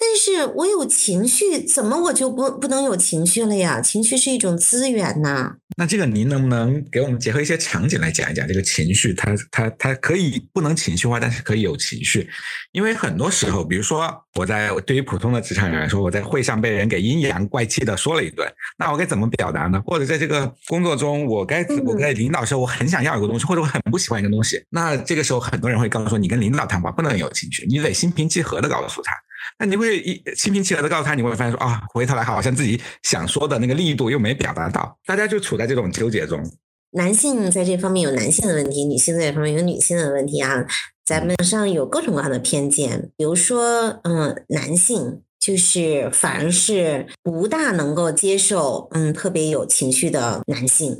[0.00, 3.80] 但是我有情绪，怎么我就不不能有情绪了呀？
[3.80, 5.56] 情绪是一种资源呐。
[5.76, 9.12] 那这个您能不能给我们结合一些场景来讲一讲这个情绪？
[9.14, 12.28] 它它它可以不能情绪化，但是可以有情绪。
[12.72, 19.82] 因为很多时候，比如说我在对于普通的职场人来说，我在会上被人给阴阳怪气的说了一顿，那我该怎么表达呢？
[19.84, 29.12] 或者在这个工作中，我该我该领导说我很想要一个东西，或者我很不喜欢一个东西，那这个时候很多人会告诉说，你跟领导谈话不能有情绪，你得心平气和的告诉他。
[29.58, 36.42] 那你会一心平气和的告诉他，你会发现说啊，回头来好像自己想说的那个力度又没表达到，大家就处在这种纠结中。
[36.90, 40.66] 男性在这方面有男性的问题，女性在这方面有女性的问题啊。
[41.04, 45.22] 咱们上有各种各样的偏见，比如说，嗯，男性。
[45.48, 50.94] 就是反而是不大能够接受，嗯，特别有情绪的男性，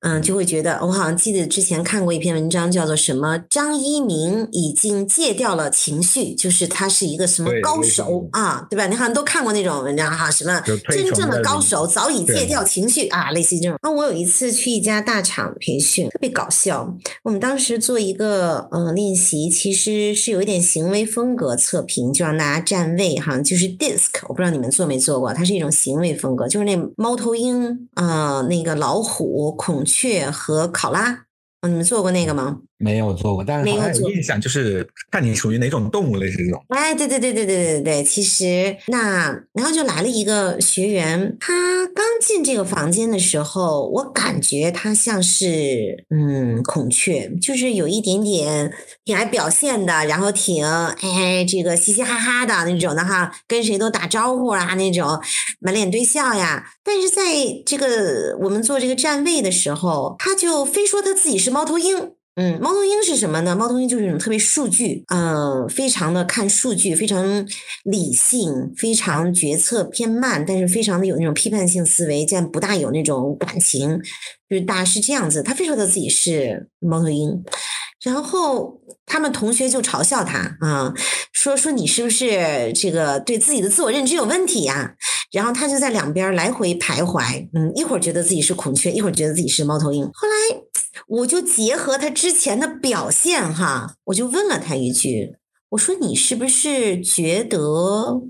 [0.00, 8.88] 嗯，就会觉得我好像记得之前看过一篇文章，叫做什么张一鸣已经戒掉了情绪，就是他是一个什么高手啊，对吧？
[8.88, 13.78] 你好像都看过那种文章哈，什么真正的高手早已戒掉情绪啊，类似于这种。
[13.82, 16.92] 啊我有一次去一家大厂培训，特别搞笑。
[17.22, 23.68] 我们当时做一个呃练习，其实是有一点行为风格测评，就让大家站位哈，就是
[24.28, 31.24] 我不知道你们做没做过，它是一种行为风格，就是那猫头鹰啊，那个老虎、孔雀和考拉，
[31.62, 32.60] 你们做过那个吗？
[32.82, 36.62] 没有做过，但是好像有印象，就是看你属于哪种动物类似这种。
[36.68, 48.72] 哎，对对对对对对对其实那然后就来了一个学员，他刚进这个房间的时候，我感觉他像是嗯孔雀，就是有一点点
[49.04, 55.20] 挺爱表现的，然后挺哎这个嘻嘻哈哈的那种的哈，跟谁都打招呼啊那种，
[55.60, 56.64] 满脸堆笑呀。
[56.84, 57.22] 但是在
[57.64, 62.12] 这个我们做这个站位的时候，他就非说他自己是猫头鹰。
[62.34, 63.54] 嗯，猫头鹰是什么呢？
[63.54, 67.46] 猫头鹰就是一种特别数据，嗯，非常的看数据，非常
[67.84, 74.00] 理性，非常决策偏慢，但是非常的有那种批判性思维，但不大有那种感情，
[74.48, 75.42] 就是大是这样子。
[75.42, 77.44] 他非说他自己是猫头鹰，
[78.02, 80.94] 然后他们同学就嘲笑他啊，
[81.34, 84.94] 说说你是不是这个对自己的自我认知有问题呀？
[85.32, 90.62] 然后他就在两边来回徘徊，嗯，一会儿觉得自己是孔雀，一会儿觉得自己是猫头鹰，后来。
[91.08, 95.36] 我就结合他之前的表现哈，我就问了他一句，
[95.70, 98.22] 我说你是不是觉得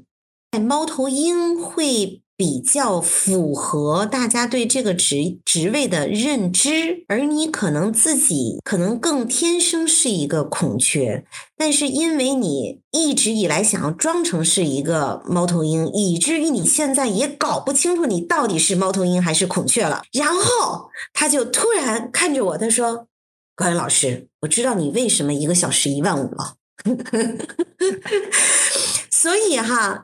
[0.61, 2.22] 猫头鹰会？
[2.37, 11.25] 比较符合大家对这个职职位的认知，而你可能自己可能更天生是一个孔雀，
[11.57, 20.03] 但是因为你一直以来想要装成是一个猫头鹰，以至于你现在也搞不清楚你到底是猫头鹰还是孔雀了。
[20.13, 23.07] 然后他就突然看着我，他说
[23.55, 26.57] ：“高原老师，我知道你为什么一个小时一万五了。
[29.11, 30.03] ”所以哈。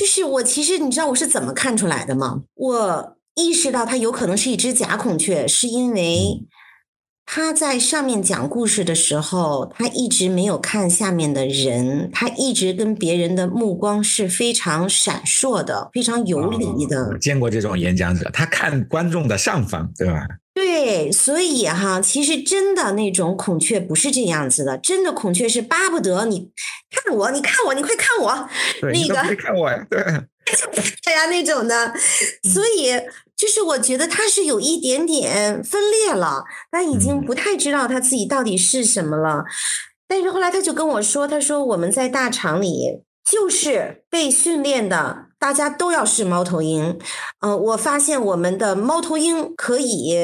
[0.00, 2.44] 就是我，其实你知道我是怎么看出来的吗？
[2.54, 6.40] 我意识到它有可能是一只假孔雀，是因为
[7.32, 17.16] 他在上面讲故事的时候，他一直没有看下面的人，他一直跟别人的目光是非常闪烁的，非常游离的。
[17.20, 20.26] 见过这种演讲者，他看观众的上方，对吧？
[20.52, 26.50] 对，所以哈，其实真的那种孔雀不是这样子的，真的孔雀是巴不得你
[26.90, 28.48] 看我，你看我，你快看我，
[28.82, 31.94] 那个看我呀，对，对 呀那种的，
[32.52, 32.90] 所以
[33.40, 39.44] 就是我觉得他是有一点点分裂了，他已经不太知道他自己到底是什么了，
[40.06, 45.30] 但是后来他就跟我说，他说我们在大厂里就是被训练的。
[45.38, 46.98] 大家都要是猫头鹰，
[47.40, 50.14] 呃，我发现我们的猫头鹰可以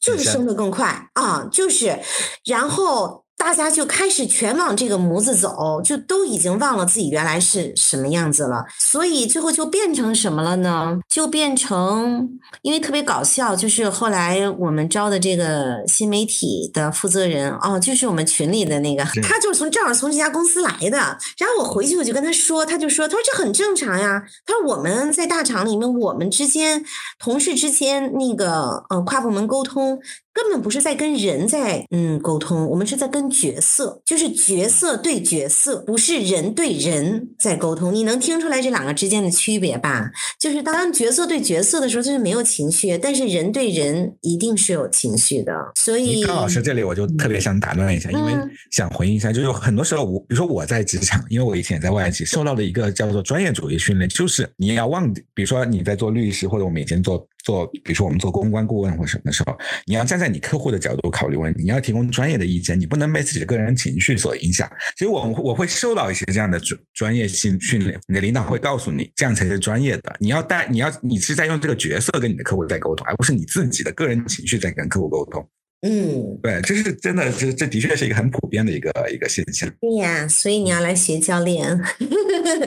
[0.00, 2.00] 就是升得更快啊，就是，
[2.44, 3.23] 然后。
[3.44, 10.98] 大家就开始全往这个模子走，就都已经忘了自己原来是什么样子了，所以最后就变成什么了呢？
[11.10, 20.96] 就变成，因为特别搞笑，就是后来我们招的这个新媒体的负责人哦，就是我们群里的那个，他就是从正好从这家公司来的。
[21.36, 24.24] 然后我回去我就跟他说，他就说，他说这很正常呀。
[24.46, 26.82] 他说我们在大厂里面，我们之间
[27.18, 30.00] 同事之间那个呃跨部门沟通。
[30.34, 37.94] 根本不是在跟人在嗯沟通，我们是在跟角色，就是角色对角色，不是人对人在沟通。
[37.94, 40.10] 你能听出来这两个之间的区别吧？
[40.40, 45.52] 就是当角色对角色的时候，就是没有情绪；但是人对人一定是有情绪的。
[45.76, 48.34] 所以，高老师这里我就特别想打断一下，因为
[48.72, 57.24] 想回应一下，就是很多时候我，比如说我在职场，因为我以前也在外企受到了一个叫做专业主义训练，就是你要忘，比如说你在做律师，或者我们以前做。
[57.44, 64.68] 做，比如说我们做公关顾问或什么的时候，你要站在你客户的角度考虑问题，你要提供专业的意见，你不能被自己的个人情绪所影响。
[64.96, 70.16] 其实我我会受到一些这样的专专业性训练，你的领导会告诉你，这样才是专业的。
[70.18, 75.46] 你要带，你要你是在用这个角色跟你的客户在沟通，而不是你自己的个人情绪在跟客户沟通。
[75.86, 79.70] 嗯，对，这是真的，这这的确是一个很普遍的一个一个现象。
[79.82, 81.68] 对呀，所以你要来学教练。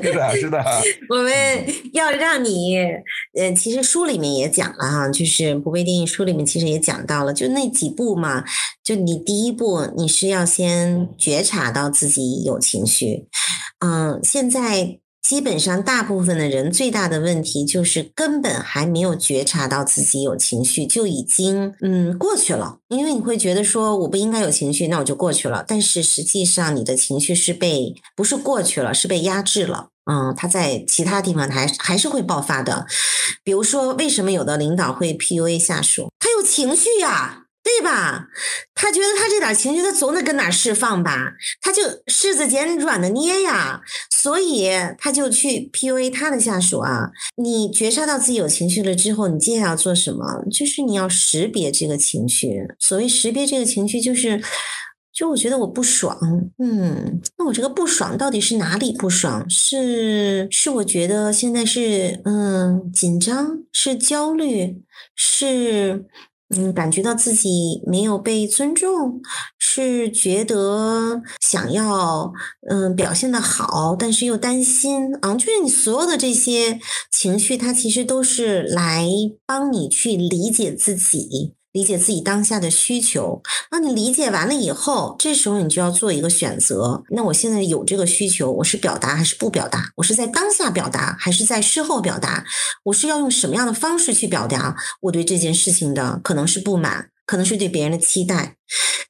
[0.04, 0.64] 是的，是的。
[1.10, 1.34] 我们
[1.94, 2.78] 要让你，
[3.38, 8.44] 呃，其实书里面也讲了哈，就是《不被定义》书里面其实也讲到了，就那几步嘛。
[8.84, 13.28] 就你第一步，你是要先觉察到自己有情绪。
[13.80, 15.00] 嗯，现在。
[15.28, 22.78] 基本上，大部分的人最大的问题就是根本还没有觉察到自己有情绪，就已经嗯过去了。
[22.88, 25.66] 因为你会觉得说我不应该有情绪，那我就过去了。
[25.68, 29.90] 但是实际上，你的情绪是被不是过去了，是被压制了。
[30.10, 32.86] 嗯，他在其他地方还还是会爆发的。
[33.44, 36.12] 比如说，为什么有的领导会 PUA 下属？
[36.20, 37.44] 他有情绪呀。
[37.68, 38.28] 对吧？
[38.74, 41.34] 他觉得他这点情绪，他总得跟哪释放吧？
[41.62, 47.12] 他就柿子捡软的捏呀，所以他就去 PUA 他的下属啊。
[47.36, 50.46] 你觉察到自己有情绪了之后，你接下来要做什么？
[50.50, 52.62] 就是你要识别这个情绪。
[52.80, 54.42] 所谓识别这个情绪，就是
[55.18, 56.16] 就我觉得我不爽，
[56.60, 59.50] 嗯，那我这个不爽到底是哪里不爽？
[59.50, 64.84] 是是我觉得现在是嗯紧张，是焦虑，
[65.16, 66.06] 是。
[66.56, 69.20] 嗯，感觉到自己没有被尊重，
[69.60, 72.32] 是觉得想要
[72.70, 76.80] 嗯表现的好，但是又担心啊，就是你所有的这些
[77.12, 79.10] 情绪，它其实都是来
[79.46, 81.57] 帮你去理解自己。
[81.78, 87.04] 理解自己当下的需求，那你理解完了以后，这时候你就要做一个选择。
[87.12, 89.92] 那我现在有这个需求，我是表达还是不表达？
[89.98, 92.44] 我是在当下表达还是在事后表达？
[92.86, 98.56] 我是要用什么样的方式去表达我对这件事情的可能是不满，可能是对别人的期待？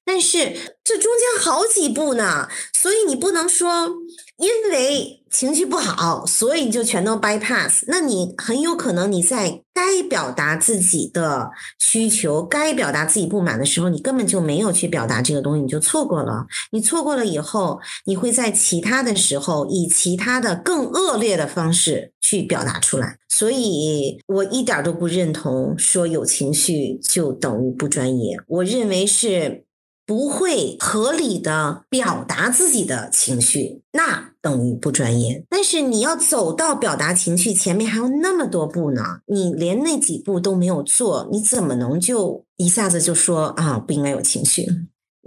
[0.03, 3.93] 但是这中间好几步呢，所以你不能说。
[4.37, 7.83] 因为情绪不好，所以你就全都 bypass。
[7.87, 16.45] 那你很有可能你在该表达自己的需求、该表达自己不满的时候，你根本就没有去表达这个东西，你就错过了。
[16.71, 23.17] 你错过了以后，你会在其他的时候以其他的更恶劣的方式去表达出来。
[23.29, 28.37] 所以我一点都不认同说有情绪就等于不专业。
[28.47, 29.66] 我认为是。
[30.07, 35.43] 不会合理的表达自己的情绪，那等于不专业。
[35.49, 44.65] 但是你要走到表达情绪前面还有那么多步呢，你连那几步都没有做，你怎么能就一下子就说啊不应该有情绪？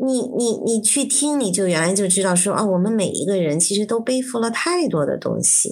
[0.03, 5.68] 你你你去听，你就原来就知道说啊，我们每一个人其实都背负了太多的东西，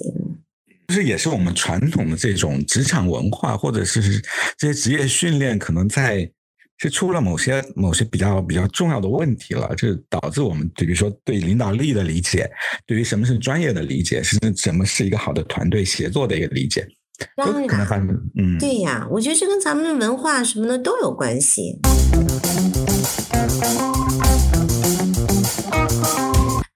[0.87, 4.21] 就是也是我们传统的这种职场文化，或者是
[4.55, 6.31] 这些职业训练，可能在。
[6.79, 12.49] 是出了某些某些比较比较重要的问题了，就是导致我们比如说对领导力的理解，
[12.87, 16.87] 对于什么是专业的理解，是什么是一个好的团队协作的一个理解，
[17.35, 18.07] 都可能发生。
[18.37, 21.77] 嗯，对呀，我觉得这跟咱们的文化什么的都有关系。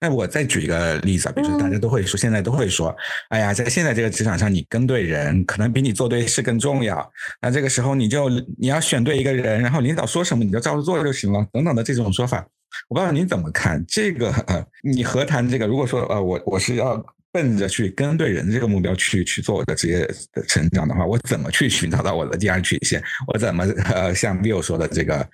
[0.04, 2.94] 那我再举一个例子啊，比如说大家都会说，现在都会说，
[3.30, 7.10] 哎呀，在现在这个职场上，你跟对人可能比你做对事更重要。
[7.42, 8.30] 那这个时候你就
[8.60, 12.46] 你要选对一个人，然后领导说什么你就照着做就行了，等等的这种说法，
[12.90, 14.30] 我不知道您怎么看这个？
[14.48, 15.66] 呃，你何谈这个？
[15.66, 17.02] 如果说呃，我我是要
[17.32, 20.00] 奔着去跟对人这个目标去去做我的职业
[20.34, 23.02] 的成长的话，我怎么去寻找到我的第二曲线？
[23.28, 25.26] 我怎么呃像 Bill 说的这个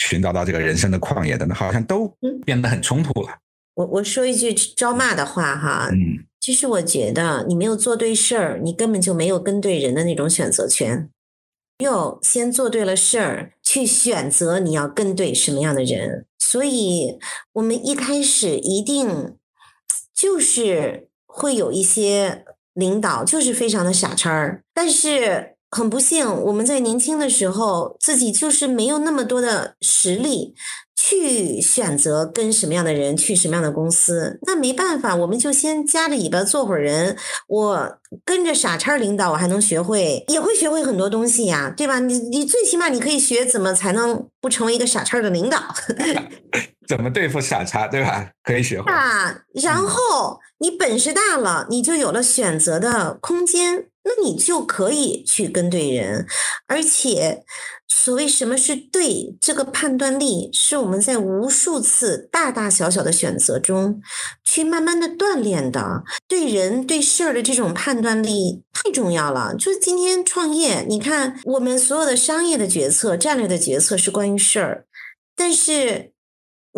[0.00, 1.54] 寻找到这个人生的旷野的呢？
[1.54, 2.12] 好像都
[2.44, 3.28] 变得很冲突了。
[3.78, 11.08] 我我说一句招骂的话哈，嗯，其实我觉得你没有做对事儿，你根本就没有跟对人的那种选择权。
[11.78, 16.26] 只有先做对了事儿，去选择你要跟对什么样的人。
[16.40, 17.18] 所以，
[17.52, 19.36] 我们一开始一定
[20.12, 30.56] 就是会有一些领导就是非常的傻叉儿，但是很不幸，我们在年轻的时候自己就是没有那么多的实力。
[31.00, 37.16] 去选择跟什么样的人去什么样的公司，那没办法，我们就先夹着尾巴做会儿人。
[37.46, 42.00] 我跟着傻叉领导，我还能学会，也会学会很多东西呀，对吧？
[42.00, 45.62] 你你最起码你可以学怎么才能不成为一个傻叉的领导，
[46.88, 48.30] 怎么对付傻叉，对吧？
[48.42, 49.42] 可以学会啊。
[49.62, 53.88] 然后你本事大了，你就有了选择的空间。
[54.04, 56.26] 那你就可以去跟对人，
[56.66, 57.44] 而且，
[57.88, 64.00] 所谓什么是对，这个判断力是我们在无数次大大小小的选择中
[64.42, 66.04] 去慢慢的锻炼的。
[66.26, 69.54] 对人对事儿的这种判断力太重要了。
[69.54, 74.86] 就是今天创业，你看我们所有的商业的决策、战略的决策是关于事儿，
[75.36, 76.12] 但是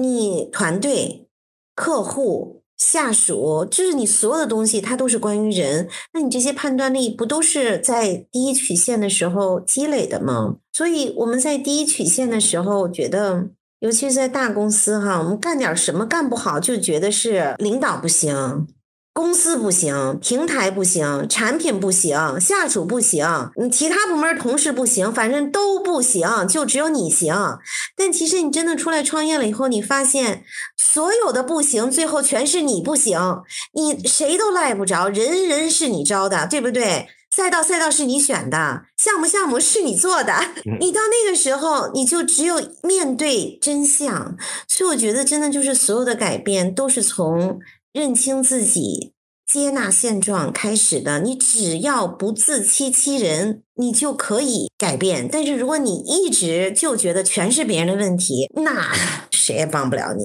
[0.00, 1.28] 你团队、
[1.74, 2.58] 客户。
[2.80, 5.86] 下属就是你所有的东西，它都是关于人。
[6.14, 10.56] 那你这些判断力不都是在第一曲线的时候积累的吗？
[10.72, 18.66] 所以我们在第一曲线的时候，觉得，尤其是在大公司哈，我们干点什么干不好，就觉得是领导不行。
[19.12, 27.34] 公司不行，平台不行，产品不行，下属不行，你其他部门同事不行，反正都不行，就只有你行。
[27.96, 30.44] 但其实你真的出来创业了以后，你发现
[30.76, 33.18] 所有的不行，最后全是你不行，
[33.74, 37.08] 你谁都赖不着，人人是你招的，对不对？
[37.34, 40.32] 赛道赛道是你选的，项目项目是你做的，
[40.80, 44.36] 你到那个时候，你就只有面对真相。
[44.68, 47.58] 所以我觉得，真的就是所有的改变都是从。
[47.92, 49.14] 认清自己、
[49.44, 55.26] 接纳现状开始的，你只要不自欺欺人，你就可以改变。
[55.30, 58.92] 但是如果你一直就觉得全是别人的问题，那
[59.32, 60.24] 谁也帮不了你。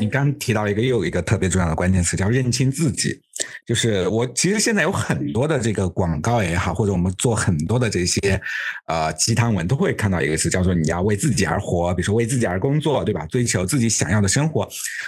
[0.00, 3.20] 你 刚提到一个又一个特别重要的关键词，叫认清自己。
[3.66, 8.40] 就是我其实现在有很多的这个广告也好，或者我们做很多的这些
[8.86, 13.26] 呃鸡汤文，都会看到一个词，叫做你要为自己而活，比如说为自己而工作，对吧？
[13.26, 14.66] 追求自己想要的生活。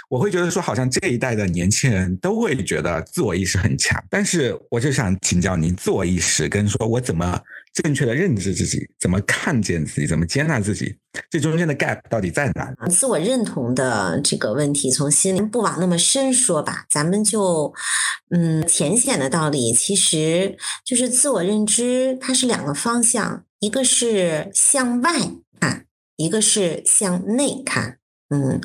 [0.09, 7.38] 我会觉得说，好像这一代的年轻人都会觉得自我意识很强，但是我就想请教您，自我意识跟说我怎么。
[7.73, 10.95] 正确的认知自己，怎么看见自己，怎么接纳自己，
[11.29, 12.73] 这中间的 gap 到底在哪？
[12.87, 17.73] 自我认同的这个问题，从心里不往那么深说吧，咱们就
[18.31, 25.13] 嗯浅显的道理，其实就是自我认知，它是两个方向，一个是向外
[25.59, 25.85] 看，
[26.17, 27.99] 一个是向内看，
[28.29, 28.59] 嗯。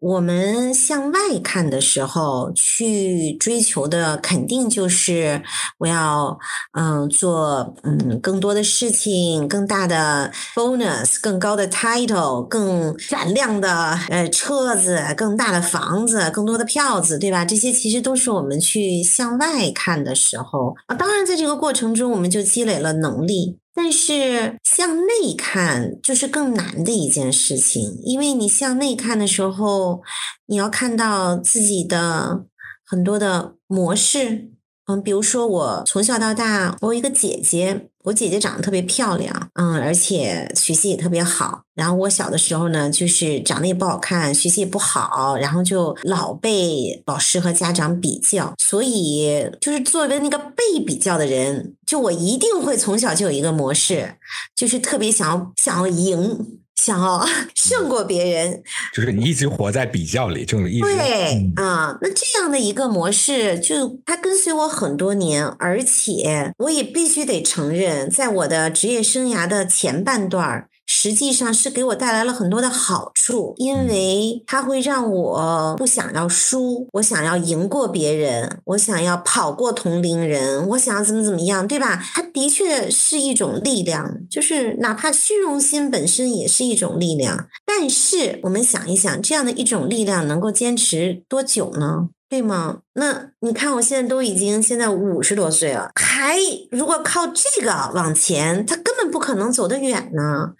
[0.00, 5.42] 我们向外看的时候，去追求的肯定就是
[5.76, 6.38] 我要
[6.72, 17.44] 嗯做嗯更多的事情，更大的 bonus，更高的 title，更闪亮的呃车子，更大的房子，更多的票子，对吧？
[17.44, 20.96] 这些其实都是我们去向外看的时候啊。
[20.96, 23.59] 当然，在这个过程中，我们就积累了能力。
[23.74, 30.02] 但是向内看就是更难的一件事情，因为你向内看的时候，
[30.46, 32.46] 你要看到自己的
[32.84, 34.50] 很多的模式。
[34.86, 37.86] 嗯，比如说我从小到大，我有一个姐姐。
[38.02, 41.60] 我姐姐长得特别漂亮，嗯，而且学习也特别好。
[41.74, 48.54] 然后我小的时候呢，就是长得也不好看，学习也不好，然后就老被老师和家长比较。
[48.56, 54.14] 所以，就是作为那个被比较的人，就我一定会从小就有一个模式，
[54.56, 56.59] 就是特别想要想要赢。
[56.80, 58.62] 想要 胜过别人，
[58.94, 61.98] 就是你一直活在比较里，就一直对啊。
[62.00, 70.68] 那这样的一个模式，就它跟随我很多年，而且我也必须得承认，在我的职业生涯的前半段儿。
[70.92, 82.02] 实际上是给我带来了很多的好处，因为它会让我不想要输，我想要赢过别人，我想要跑过同龄人，我想要怎么怎么样，对吧？
[82.12, 87.46] 它的确是一种力量，就是哪怕虚荣心本身也是一种力量。
[87.64, 92.08] 但是我们想一想，这样的一种力量能够坚持多久呢？
[92.30, 92.78] 对吗？
[92.94, 96.38] 那你看，我现在都已经现在五十多岁了，还
[96.70, 100.52] 如果靠这个往前，他根本不可能走得远呢。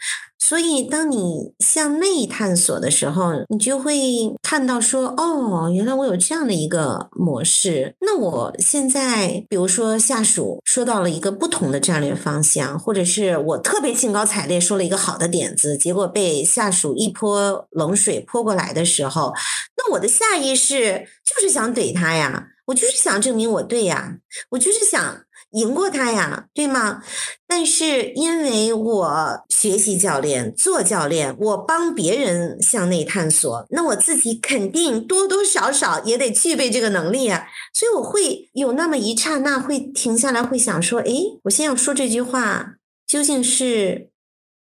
[0.42, 3.94] 所以，当你向内探索的时候，你就会
[4.42, 7.94] 看到说，哦，原来我有这样的一个模式。
[8.00, 19.32] 那我现在，比如说下属说到了一个不同的战略方向，或者是我特别兴高采烈说了一个好的点子，结果被下属一泼冷水泼过来的时候，
[19.76, 24.16] 那我的下意识就是想怼他呀，我就是想证明我对呀，
[24.50, 25.20] 我就是想。
[25.52, 27.02] 赢过他呀，对吗？
[27.46, 37.48] 但是因为我学习教练做教练，我帮别人向内探索，那我自己肯定多多少少也得具备这个能力啊。
[37.74, 42.74] 所以我会有那么一刹那会停下来，会想说：诶，我先要说这句话，
[43.04, 44.10] 究竟是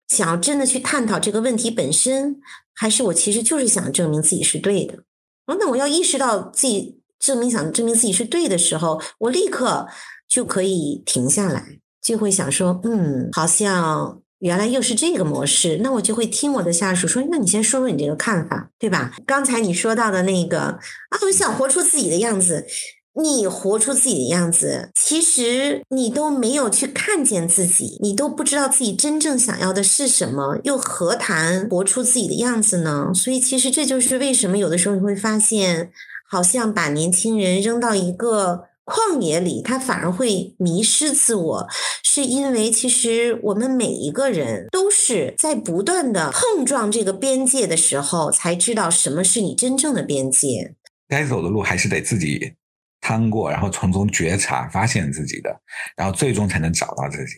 [0.07, 2.39] 想要真的去探讨这个问题本身，
[2.75, 4.99] 还是我其实就是想证明自己是对的？
[5.47, 9.87] 哦，那我要意识到自己证明想证明自己是对的时候，我立刻。
[10.35, 11.63] 就可以停下来，
[12.01, 19.13] 就会想说，嗯，好像原来又是这个模式，那我就会听我的下属说，那你先说说你这个看法，对吧？
[19.25, 20.79] 刚才你说到的那个啊，
[21.21, 22.65] 我想活出自己的样子，
[23.13, 33.13] 你活出自己的样子，其实你都没有去看见自己，你都不知道自己真正想要的是什么，又何谈活出自己的样子呢？
[33.15, 35.91] 所以，其实这就是为什么有的时候你会发现，
[36.29, 41.67] 好像把年轻人扔到一个旷野里，他反而会迷失自我，
[42.03, 50.75] 是因为其实我们每一个人都是在不断的碰撞这个边界的时候，才知道什么是你真正的边界。
[51.07, 52.53] 该走的路还是得自己。
[53.01, 55.55] 趟过，然后从中觉察、发现自己的，
[55.95, 57.35] 然后最终才能找到自己。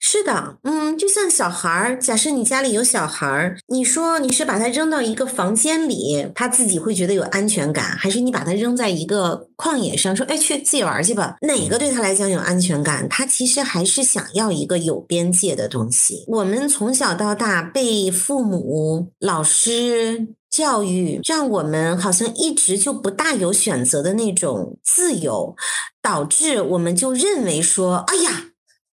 [0.00, 11.36] 是的，嗯，就像小孩儿，假设你家里有小孩儿，你说你是把他扔到一个房间里，他自己会觉得有安全感，还是你把他扔在一个旷野上，说哎去自己玩去吧？
[11.42, 13.06] 哪个对他来讲有安全感？
[13.08, 16.24] 他其实还是想要一个有边界的东西。
[16.28, 20.28] 我们从小到大被父母、老师。
[20.50, 25.54] 教育让我们好像一直就不大有选择的那种自由，
[26.00, 28.46] 导致我们就认为说，哎呀。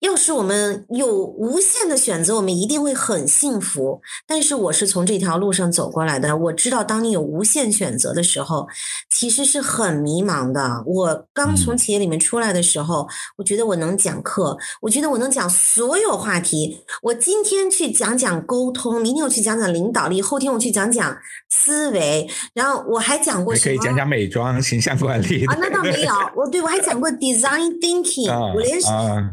[0.04, 4.02] 要是我们有无限的选择，我们一定会很幸福。
[4.28, 8.68] 但是我是从这条路上走过来的，我知道当你有无限选择的时候，
[9.10, 10.84] 其实是很迷茫的。
[10.86, 16.84] 我刚从企业里面出来的时候，我觉得我能讲课，我觉得我能讲所有话题。
[17.02, 21.18] 我今天去讲讲沟通，明天我去讲讲领导力，后天我去讲讲
[21.50, 23.78] 思维，然后我还讲过什么？
[23.78, 25.56] 可以讲讲美妆、形象管理啊？
[25.62, 28.78] 那倒没有，我对我还讲过 design thinking， 我连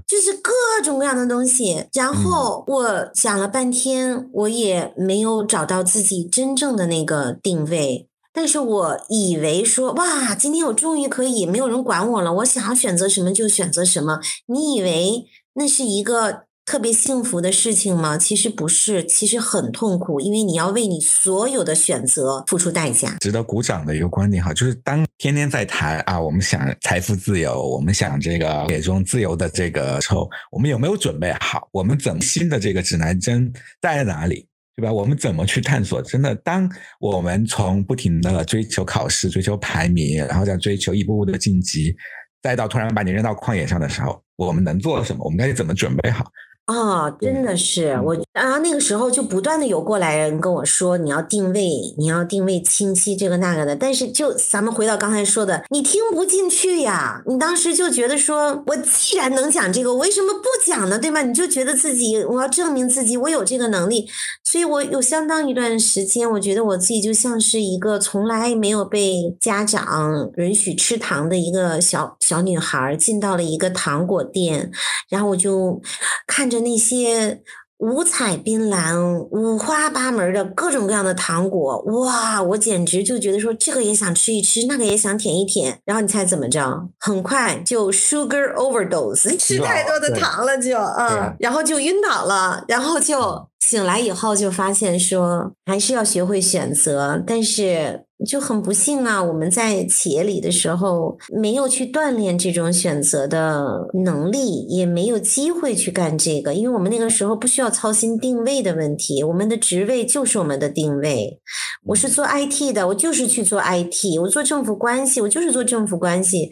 [0.06, 0.59] 就是各。
[0.78, 8.08] 各种各样的东西，然后我想了半天，我也没有找到自己真正的那个定位。
[8.32, 14.20] 但是我以为说，哇，今天我终于可以没有人管我了，我想要选择什么就选择什么。
[14.46, 16.44] 你以为那是一个？
[16.70, 18.16] 特别幸福的事情吗？
[18.16, 23.16] 其实不是，其实很痛苦，因为你要为你所有的选择付出代价。
[23.18, 31.68] 值得鼓掌的一个观点哈，就是当天天在谈啊，我们想财富自由，我们想这个野中自由的这个时候，我们有没有准备好？
[31.72, 33.52] 我们怎么新的这个指南针
[33.82, 34.46] 在哪里？
[34.76, 34.92] 对吧？
[34.92, 36.00] 我们怎么去探索？
[36.00, 41.92] 真的，当我们从不停的追求考试、追求排名，然后再追求一步步的晋级，
[42.40, 45.24] 再到突然把你扔到旷野上的时候，我们能做什么？
[45.24, 46.24] 我们该怎么准备好？
[46.70, 51.68] 哦，真的是我，然后那个时候就不断的有过来人跟我说，你要定位，
[51.98, 53.74] 你要定位清晰，这个那个的。
[53.74, 57.20] 但是就咱们回到刚才说的，你听不进去呀。
[57.26, 60.96] 你当时就觉得说，我既然能讲这个，我为什么不讲呢？
[60.96, 61.22] 对吧？
[61.22, 64.06] 你就觉得自己我要证明自己，我有这个能力。
[64.44, 74.70] 所以我有相当一段时间，我觉得我自己就像是一个从来没有被家长允许吃糖的一个小小女孩，进到了一个糖果店，
[75.08, 75.82] 然后我就
[76.28, 76.59] 看着。
[76.60, 77.42] 那些
[77.78, 82.42] 五彩缤纷、五花八门的各种各样的糖果，哇！
[82.42, 85.78] 我简直就觉得说，这个也想吃一吃，那个也想舔一舔。
[85.84, 86.88] 然后你猜怎么着？
[86.98, 98.04] 很快就 sugar overdose，吃太多的糖了，就嗯，然后就晕倒了，然后就醒来以后就发现说，还是要学会选择，但是。
[98.26, 99.22] 就很不幸啊！
[99.22, 111.40] 我们在企业里的时候，没有去锻炼这种选择的能力，也没有机会去干这个，因为我们那个时候不需要操心定位的问题，我们的职位就是我们的定位。
[111.86, 116.50] 我是做 IT 的，我就是去做 IT；我做政府关系，我就是做政府关系。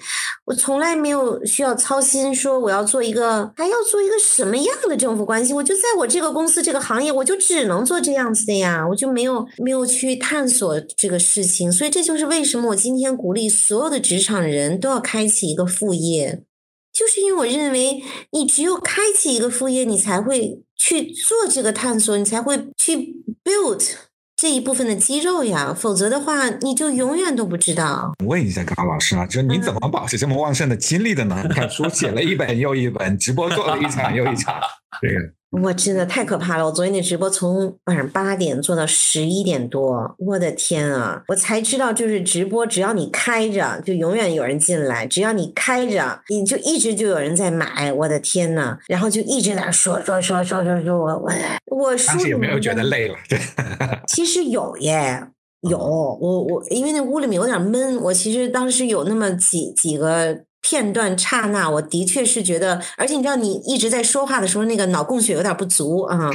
[0.49, 5.53] 我从来没有需要操心说我要做一个，还要做一个什么样的政府关系？
[5.53, 11.71] 我就在我这个公司这个行业，我就只能做这样子的呀，我就没有没有去探索这个事情。
[11.71, 16.43] 所以这就是为什么我今天鼓励所有的职场人都要开启一个副业，
[16.95, 23.85] 就是因为我认为你只有开启一个副业，你才会去做这个探索，你才会去 build
[24.41, 28.15] 这一部分的肌肉呀，否则的话你就永远都不知道。
[28.25, 31.43] 问一下高老师啊，就是你怎么保持这么旺盛的精力的呢？
[31.49, 34.55] 你看书写了一本又一本，直播做了一场又一场，
[35.03, 35.38] 这个。
[35.51, 36.67] 我真的太可怕了！
[36.67, 41.23] 我昨天那直播从晚上八点做到十一点多，我的天啊！
[41.29, 47.91] 我才知道，就是直播，只要你开着，就永远有人进来；只要你开着，你就一直就有人在买。
[47.91, 51.33] 我的天呐，然后就一直在说说说说说说，我我
[51.67, 53.15] 我当时有没有觉得累了？
[53.27, 53.39] 对，
[54.07, 55.23] 其实有耶，
[55.63, 60.41] 有我我因为那屋里面有点闷，我其实当时有那么几几个。
[60.69, 66.31] 片段刹那，我的确是觉得，而且你知道，你一直在说话的时候，那个脑供血有点不足啊。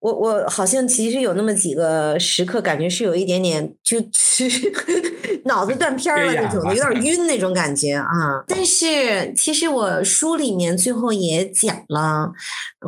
[0.00, 4.50] 我我好像其实有那么几个时刻，感觉是有一点点，就 是
[5.44, 8.42] 脑子断片了那种的，有点 晕那种感觉啊。
[8.48, 12.32] 但是其实我书里面最后也讲了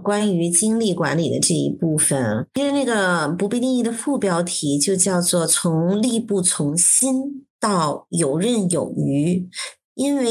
[0.03, 9.49] 关于精力管理的这一部分，其实那个不被定义的副标题就叫做从力不从心到游刃有余。
[9.95, 10.27] 因为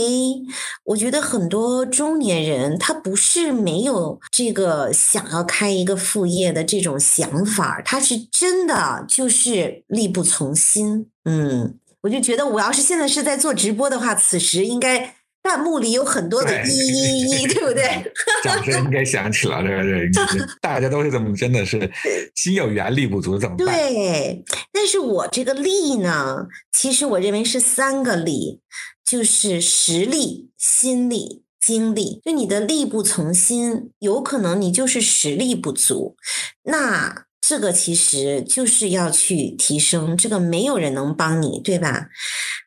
[0.83, 11.07] 我觉得很多中年人他不是没有这个想要开一个副业的这种想法，他是真的就是力不从心。
[11.25, 18.11] 嗯，我就觉得我要是现在是在做直播的话，此时应该弹幕里有很多的对一一一，对不对？
[18.43, 20.09] 掌声应该响起了，对
[20.61, 21.89] 大家都是这么，真的是
[22.35, 23.65] 心有余而力不足，怎么办？
[23.67, 28.61] 对，但是我这个力呢，其实我认为是三个力，
[29.05, 32.21] 就是实力、心力、精力。
[32.23, 36.15] 就你的力不从心，有可能你就是实力不足。
[36.63, 42.07] 那这个其实就是要去提升，这个没有人能帮你，对吧？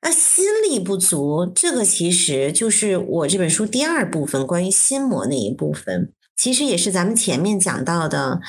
[0.02, 8.40] 那心力不足，这个其实就是我这本书第二部分关于心魔那一部分，其实也是咱们前面讲到的。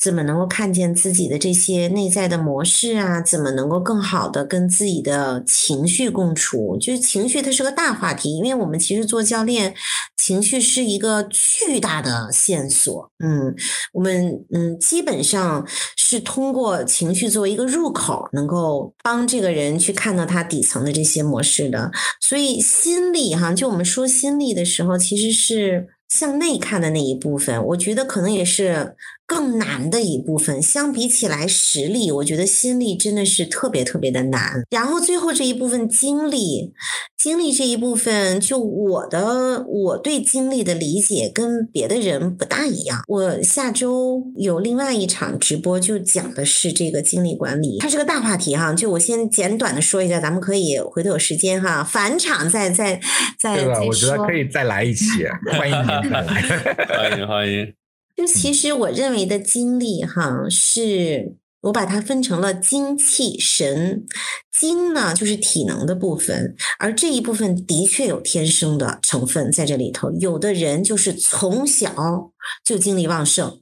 [0.00, 3.20] 怎么能够看见自己的这些内在的模式啊？
[3.20, 6.78] 怎么能够更好的跟自己的情绪共处？
[6.78, 9.74] 就是情绪，它是个大话题，因为我们其实做教练，
[10.16, 13.10] 情绪是一个巨大的线索。
[13.22, 13.54] 嗯，
[13.92, 15.66] 我们嗯基本上
[15.98, 21.90] 是通过情绪作为一个入口，能够帮这个人去看到他底层的这些模式的。
[22.22, 28.96] 所以心力哈，就我们说心力的时候，其实是向内看的那一部分，我觉得可能也是
[29.30, 30.60] 更难的一部分。
[30.60, 34.64] 相比起来，实力，我觉得心力真的是特别特别的难。
[34.70, 36.72] 然后最后这一部分精力，
[37.16, 43.04] 精力这一部分，就我的我对精力的理解跟别的人不大一样。
[43.06, 48.74] 我下周有另外一场直播，就讲的是这个精力管理，它是个大话题哈。
[48.74, 53.00] 就我先简短的说一下，咱们可以回头有时间哈，返场再再
[53.38, 53.80] 再对吧？
[53.86, 55.04] 我觉得可以再来一期，
[55.56, 56.42] 欢迎您再来。
[56.88, 57.79] 欢迎欢迎。
[58.20, 64.04] 就其实我认为的精力哈，是我把它分成了精气神。
[64.52, 70.10] 精呢就是体能的部分，而这一部分的确有天生的成分在这里头。
[70.20, 72.30] 有的人就是从小
[72.62, 73.60] 就精力旺盛。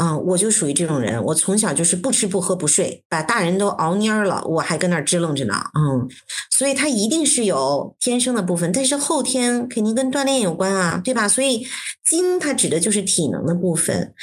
[0.00, 5.54] 啊、我就属于这种人，我从小就是不吃不喝不睡，把大人都熬蔫儿了，我还跟那儿支棱着呢。
[5.78, 6.08] 嗯，
[6.50, 11.28] 所以他一定是有天生的部分，但是后天肯定跟锻炼有关啊，对吧？
[11.28, 11.66] 所以
[12.02, 14.14] 精它指的就是体能的部分，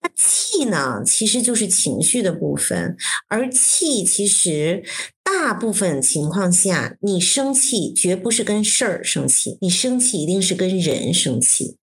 [0.00, 2.96] 那气呢，其实就是情绪的部分，
[3.28, 4.82] 而气其实
[5.22, 11.76] 大部分情况下，你生气绝不是跟事儿生气，你生气一定是跟人生气。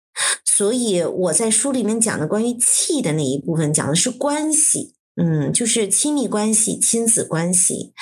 [0.45, 7.93] 所以我在书里面讲的关于气的那一部分，讲的是关系，嗯，就是亲密关系、亲子关系。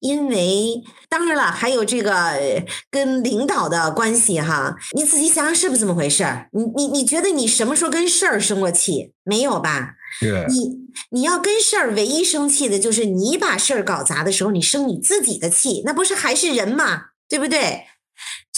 [0.00, 6.48] 因为当然了，还有这个呃跟领导的关系哈，你仔细想想是不是这么回事儿？
[6.50, 9.12] 你你你觉得你什么时候跟事儿生过气？
[9.22, 9.94] 没有吧？
[10.18, 17.04] 是你你要跟事儿唯一生气的就是你把事儿搞砸的时候，你生你自己的气，那不是还是人嘛？
[17.28, 17.84] 对不对？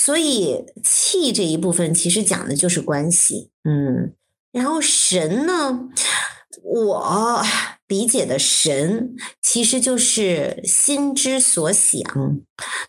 [0.05, 4.13] 所以气这一部分其实讲的就是关系，嗯，
[4.53, 5.89] 然后神呢，
[6.63, 7.43] 我
[7.89, 12.01] 理解的神其实就是心之所想，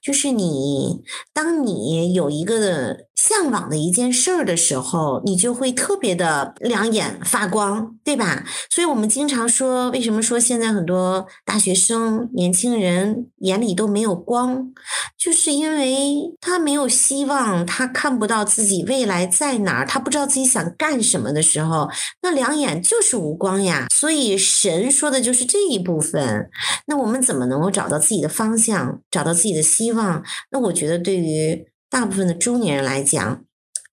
[0.01, 1.01] 就是你
[1.33, 8.45] 当你有一个向往的一件事儿的时候，你就会特别的两眼发光，对吧？
[8.69, 14.71] 所以我们经常说，为什么说现在很多大学生、年轻人眼里都没有光，
[15.17, 21.89] 就是因为他没有希望，他看不到自己未来在哪儿，他不知道自己想干什么的时候，
[22.21, 23.87] 那两眼就是无光呀。
[23.93, 26.49] 所以神说的就是这一部分。
[26.87, 30.23] 那我们怎么能够找到自己的方向，找到自己的希望？
[30.51, 33.43] 那我觉得对于大部分的中年人来讲，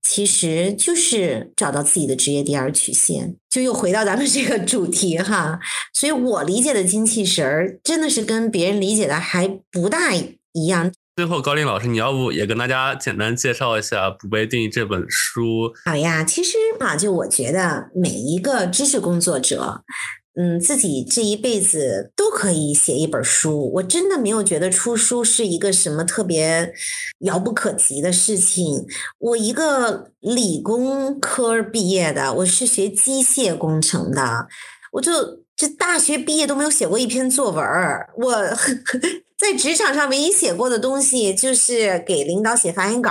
[0.02, 3.36] 其实就是找到自己的职业第二曲线。
[3.48, 5.60] 就又回到咱们这个主题哈，
[5.92, 10.90] 所以我理解的精气神儿，真的是跟别人理解的还不大一样。
[11.14, 15.70] 最后，高林老师，你要不也跟大家简单介绍一下《不被定义》这本书？
[15.84, 19.82] 好呀，其实啊，就我觉得每一个知识工作者，
[20.34, 23.70] 嗯，自己这一辈子都可以写一本书。
[23.74, 26.72] 我真的没有觉得出书是一个什么特别
[27.20, 28.86] 遥不可及的事情。
[29.18, 34.46] 我一个理工科毕业的，我是学机械工程的，
[34.92, 35.12] 我就
[35.54, 37.64] 这大学毕业都没有写过一篇作文，
[38.16, 38.32] 我。
[39.42, 43.10] 在职场上唯一写过的东西就是给领导写发言稿，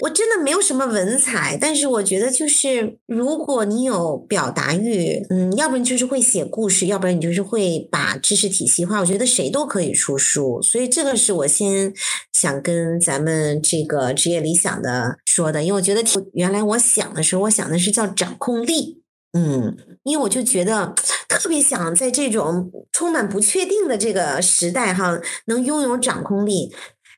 [0.00, 8.98] 我真的没有什么文采，但是我觉得就是如果你有表达欲，嗯，要不然就是会写故事，要不然你就是会把知识体系化。
[8.98, 11.92] 我觉得谁都可以出书，所以这个是我先
[12.32, 16.02] 想跟咱们这个职业理想的说的，因为我觉得
[16.32, 19.02] 原来我想的时候，我想的是叫掌控力。
[19.32, 19.76] 嗯，
[20.08, 20.94] 因为我就觉得
[21.28, 26.74] 特别想在这种充满不确定的这个时代哈，能拥有掌控力。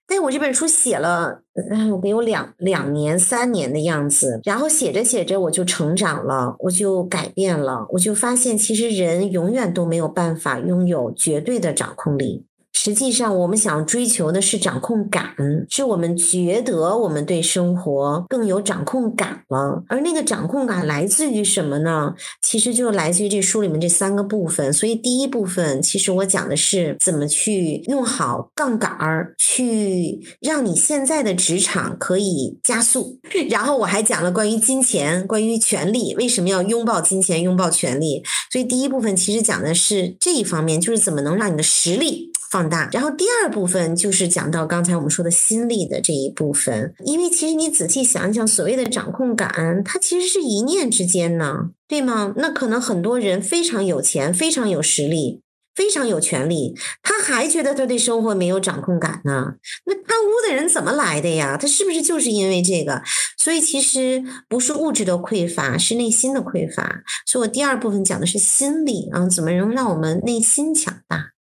[0.07, 4.41] 但我这本书写了，嗯，得有两两年、三年的样子。
[4.43, 12.45] 然后写着写着，我就成长了，我就改变了，我就发现，其实人永远都没有办法拥有绝对的掌控力。
[12.73, 15.35] 实际上，我们想追求的是掌控感，
[15.69, 19.83] 是我们觉得我们对生活更有掌控感了。
[19.89, 22.15] 而那个掌控感来自于什么呢？
[22.41, 24.73] 其实就来自于这书里面这三个部分。
[24.73, 33.19] 所以第一部分，其实我讲的是怎么去用好杠杆儿，去让你现在的职场可以加速。
[33.51, 38.23] 然后我还讲了关于金钱、关于权力，为什么要拥抱金钱、拥抱权力。
[38.51, 42.30] 所以第一部分其实讲的是这一方面，就是怎么能让你的实力。
[42.51, 52.35] 放大，然后第二部分就是讲到刚才我们说的心力的这一部分，因为其实你仔细想一想，所谓的掌控感，它其实是一念之间呢，对吗？
[52.37, 55.43] 那可能很多人非常有钱，非常有实力，
[55.77, 56.75] 非常有权利，
[57.05, 59.55] 他还觉得他对生活没有掌控感呢。
[59.87, 61.57] 那贪污的人怎么来的呀？
[61.57, 63.01] 他是不是就是因为这个？
[63.39, 67.03] 所以其实不是物质的匮乏，是内心的匮乏。
[67.27, 71.31] 所以我第二部分讲的是心理啊，怎么能让我们内心强大？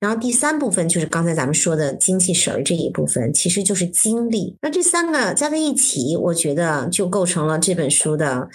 [0.00, 4.56] 然后第三部分就是刚才咱们说的精气神儿这一部分，其实就是精力。
[4.62, 8.48] 那这三个加在一起，我觉得就构成了这本书的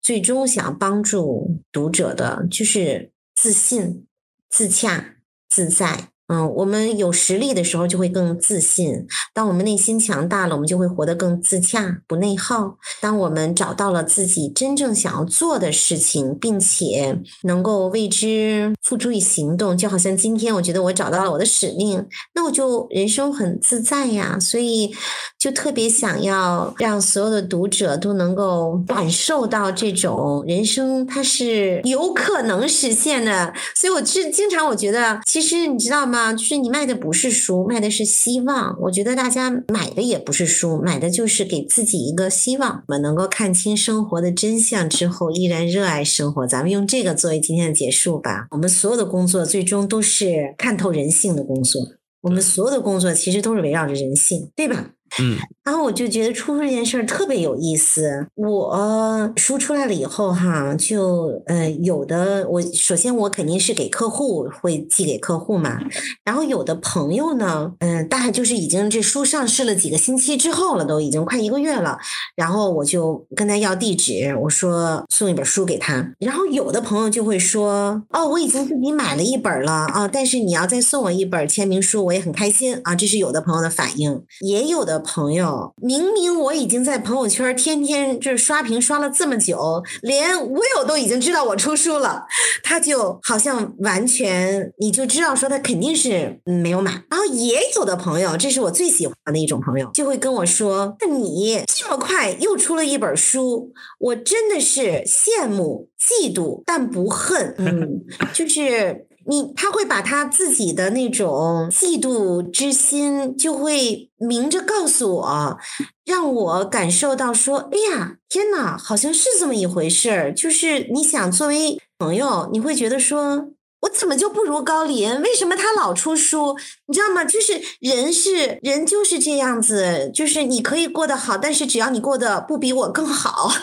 [0.00, 4.06] 最终想帮助读者的，就是自信、
[4.48, 5.16] 自洽、
[5.48, 6.11] 自在。
[6.28, 9.06] 嗯，我们有实力的时候就会更自信。
[9.34, 12.78] 当我们内心强大了，我们就会活得更自洽，不内耗。
[13.00, 24.38] 当我们找到了自己真正想要做的事情，并且能够为之付诸于行动，就好像今天我觉得我找到了我的使命，那我就人生很自在呀。
[24.40, 24.94] 所以
[25.38, 33.52] 就特别想要让所有的读者都能够感受到这种人生它是有可能实现的。
[33.74, 36.11] 所以我是经常我觉得，其实你知道？
[36.14, 38.76] 啊，就是你卖的不是书，卖的是希望。
[38.82, 46.46] 我觉得大家买的也不是书，买的就是给自己一个希望，我们能够看清生活的真相之后，依然热爱生活。
[46.46, 48.46] 咱们用这个作为今天的结束吧。
[48.50, 51.80] 我们所有的工作最终都是看透人性的工作，
[52.22, 54.90] 我们所有的工作其实都是围绕着人性，对吧？
[55.20, 58.26] 嗯，然后我就觉得出书这件事儿特别有意思。
[58.34, 65.78] 我书出来了以后哈，就呃有的我首先我肯定是给客户会寄给客户嘛，
[66.24, 71.98] 然后有的朋友呢，嗯，大概就是已经这书上市了几个星期之后了，都已经快一个月了，
[72.34, 82.80] 然后我就跟他要地址，我说送一本书给他，然后有的朋友就会说，哦，我已经自己买了一本了啊，但是你要再送我一本签名书，我也很开心。
[82.84, 85.01] 啊，这是有的朋友的反应，也有的。
[85.02, 92.24] 朋友，明明我已经在朋友圈天天就是刷屏刷了这么久，连 Will 都已经知道我出书了，
[92.62, 96.92] 他就好像完全你就知道说他肯定是没有买。
[97.10, 108.00] 然后也有的朋友，这是我最喜欢的一种朋友，就会跟我说：“那你这么快又出了一本书，我真的是羡慕、嫉妒，但不恨。”嗯，
[108.32, 109.06] 就是。
[109.26, 115.58] 你他会把他自己的那种嫉妒之心，就会明着告诉我，
[116.04, 120.34] 让我感受到说，哎呀，天哪，好像是这么一回事儿。
[120.34, 123.48] 就是你想作为朋友，你会觉得说，
[123.82, 125.20] 我怎么就不如高林？
[125.22, 126.56] 为什么他老出书？
[126.86, 127.24] 你知道吗？
[127.24, 133.52] 就是人是人就是这样子，就是你可以过得好，但是只要你过得不比我更好。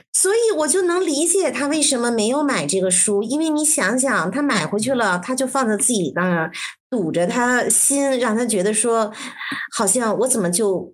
[0.20, 6.50] 所以我就能理解他为什么没有买这个书，因为你想想，他买回去了，他就放在自己那儿，
[6.90, 9.12] 堵着他心，让他觉得说，
[9.76, 10.92] 好像我怎么就。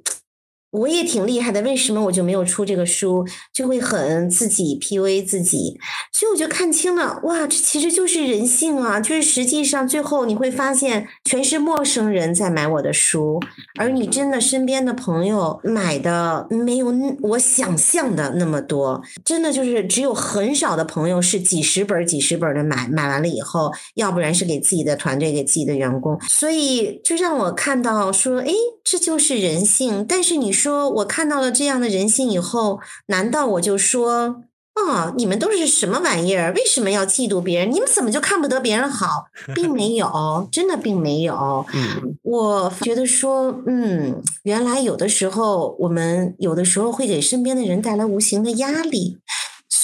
[0.74, 3.24] 我也挺厉害的，为什么我就没有出这个书？
[3.52, 5.78] 就会很自己 PUA 自己，
[6.12, 8.98] 所以我就看清了，哇，这其实就是人性啊！
[8.98, 13.40] 就是实际上最后你会发现，全是陌生人在买我的书，
[13.78, 16.92] 而你真的身边的朋友买的没有
[17.22, 28.52] 我想象的那么多，真的就是只有很少的朋友是几十本、几十本的买，买完了以后，要不然是给自己的团队、给自己的员工，所以就让我看到说，哎，
[28.82, 30.04] 这就是人性。
[30.08, 30.88] 但是你说。
[30.90, 36.52] 我看到了这样的人性以后，难道我就说啊，你们都是什么玩意儿？
[36.54, 37.70] 为什么要嫉妒别人？
[37.70, 39.26] 你们怎么就看不得别人好？
[39.54, 41.64] 并没有，真的并没有。
[41.74, 49.18] 嗯，我觉得说，嗯，原来有的时候我们有的时候会给身边的人带来无形的压力。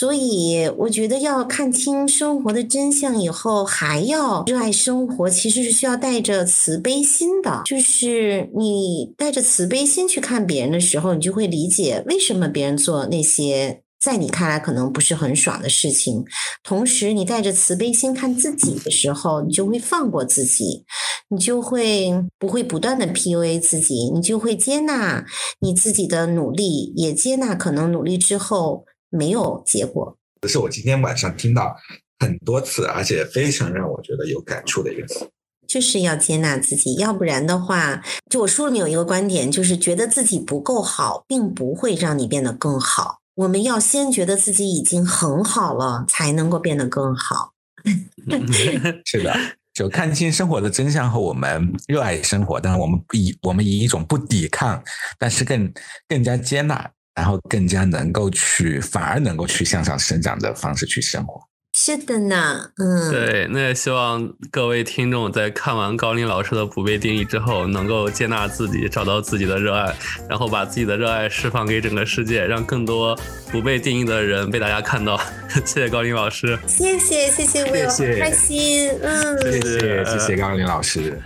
[0.01, 7.61] 所以，我觉得要看清生活的真相以后，还要热爱生活，其实是需要带着慈悲心的。
[7.67, 16.25] 就是你带着慈悲心去看别人的时候，你就会理解为什么别人做那些在你看来可能不是很爽的事情。
[16.65, 20.87] 同时，你带着慈悲心看自己的时候，你就会放过自己，
[21.29, 25.27] 你就会不会不断的 PUA 自己，你就会接纳
[25.61, 30.17] 你自己的努力，也接纳可能努力之后没有结果。
[30.41, 31.77] 这是我今天晚上听到
[32.19, 35.29] 很多次，而且非常让我觉得有感触的一个词。
[35.67, 43.21] 就是要接纳自己，要不然的话，就我书里面有一个观点，就是觉得自己不够好，并不会让你变得更好。
[43.37, 47.53] 我们要先觉得自己已经很好了，才能够变得更好。
[49.07, 49.33] 是的，
[49.73, 54.83] 就看清生活的真相后我们热爱生活，但是我们以我们以一种不抵抗，
[55.19, 55.73] 但是更
[56.09, 61.39] 更加接纳，然后更加能够去，反而能够去向上生长的方式去生活。
[61.77, 69.95] 是的呢，嗯，对，那也希望各位听众在看完高林老师的不被定义之后，能够接纳自己，找到自己的热爱，
[70.31, 73.15] 然后把自己的热爱释放给整个世界，让更多
[73.53, 75.21] 不被定义的人被大家看到。
[75.67, 81.21] 谢谢高林老师，谢谢谢谢，我也谢谢开心，嗯，谢谢谢谢高林老师。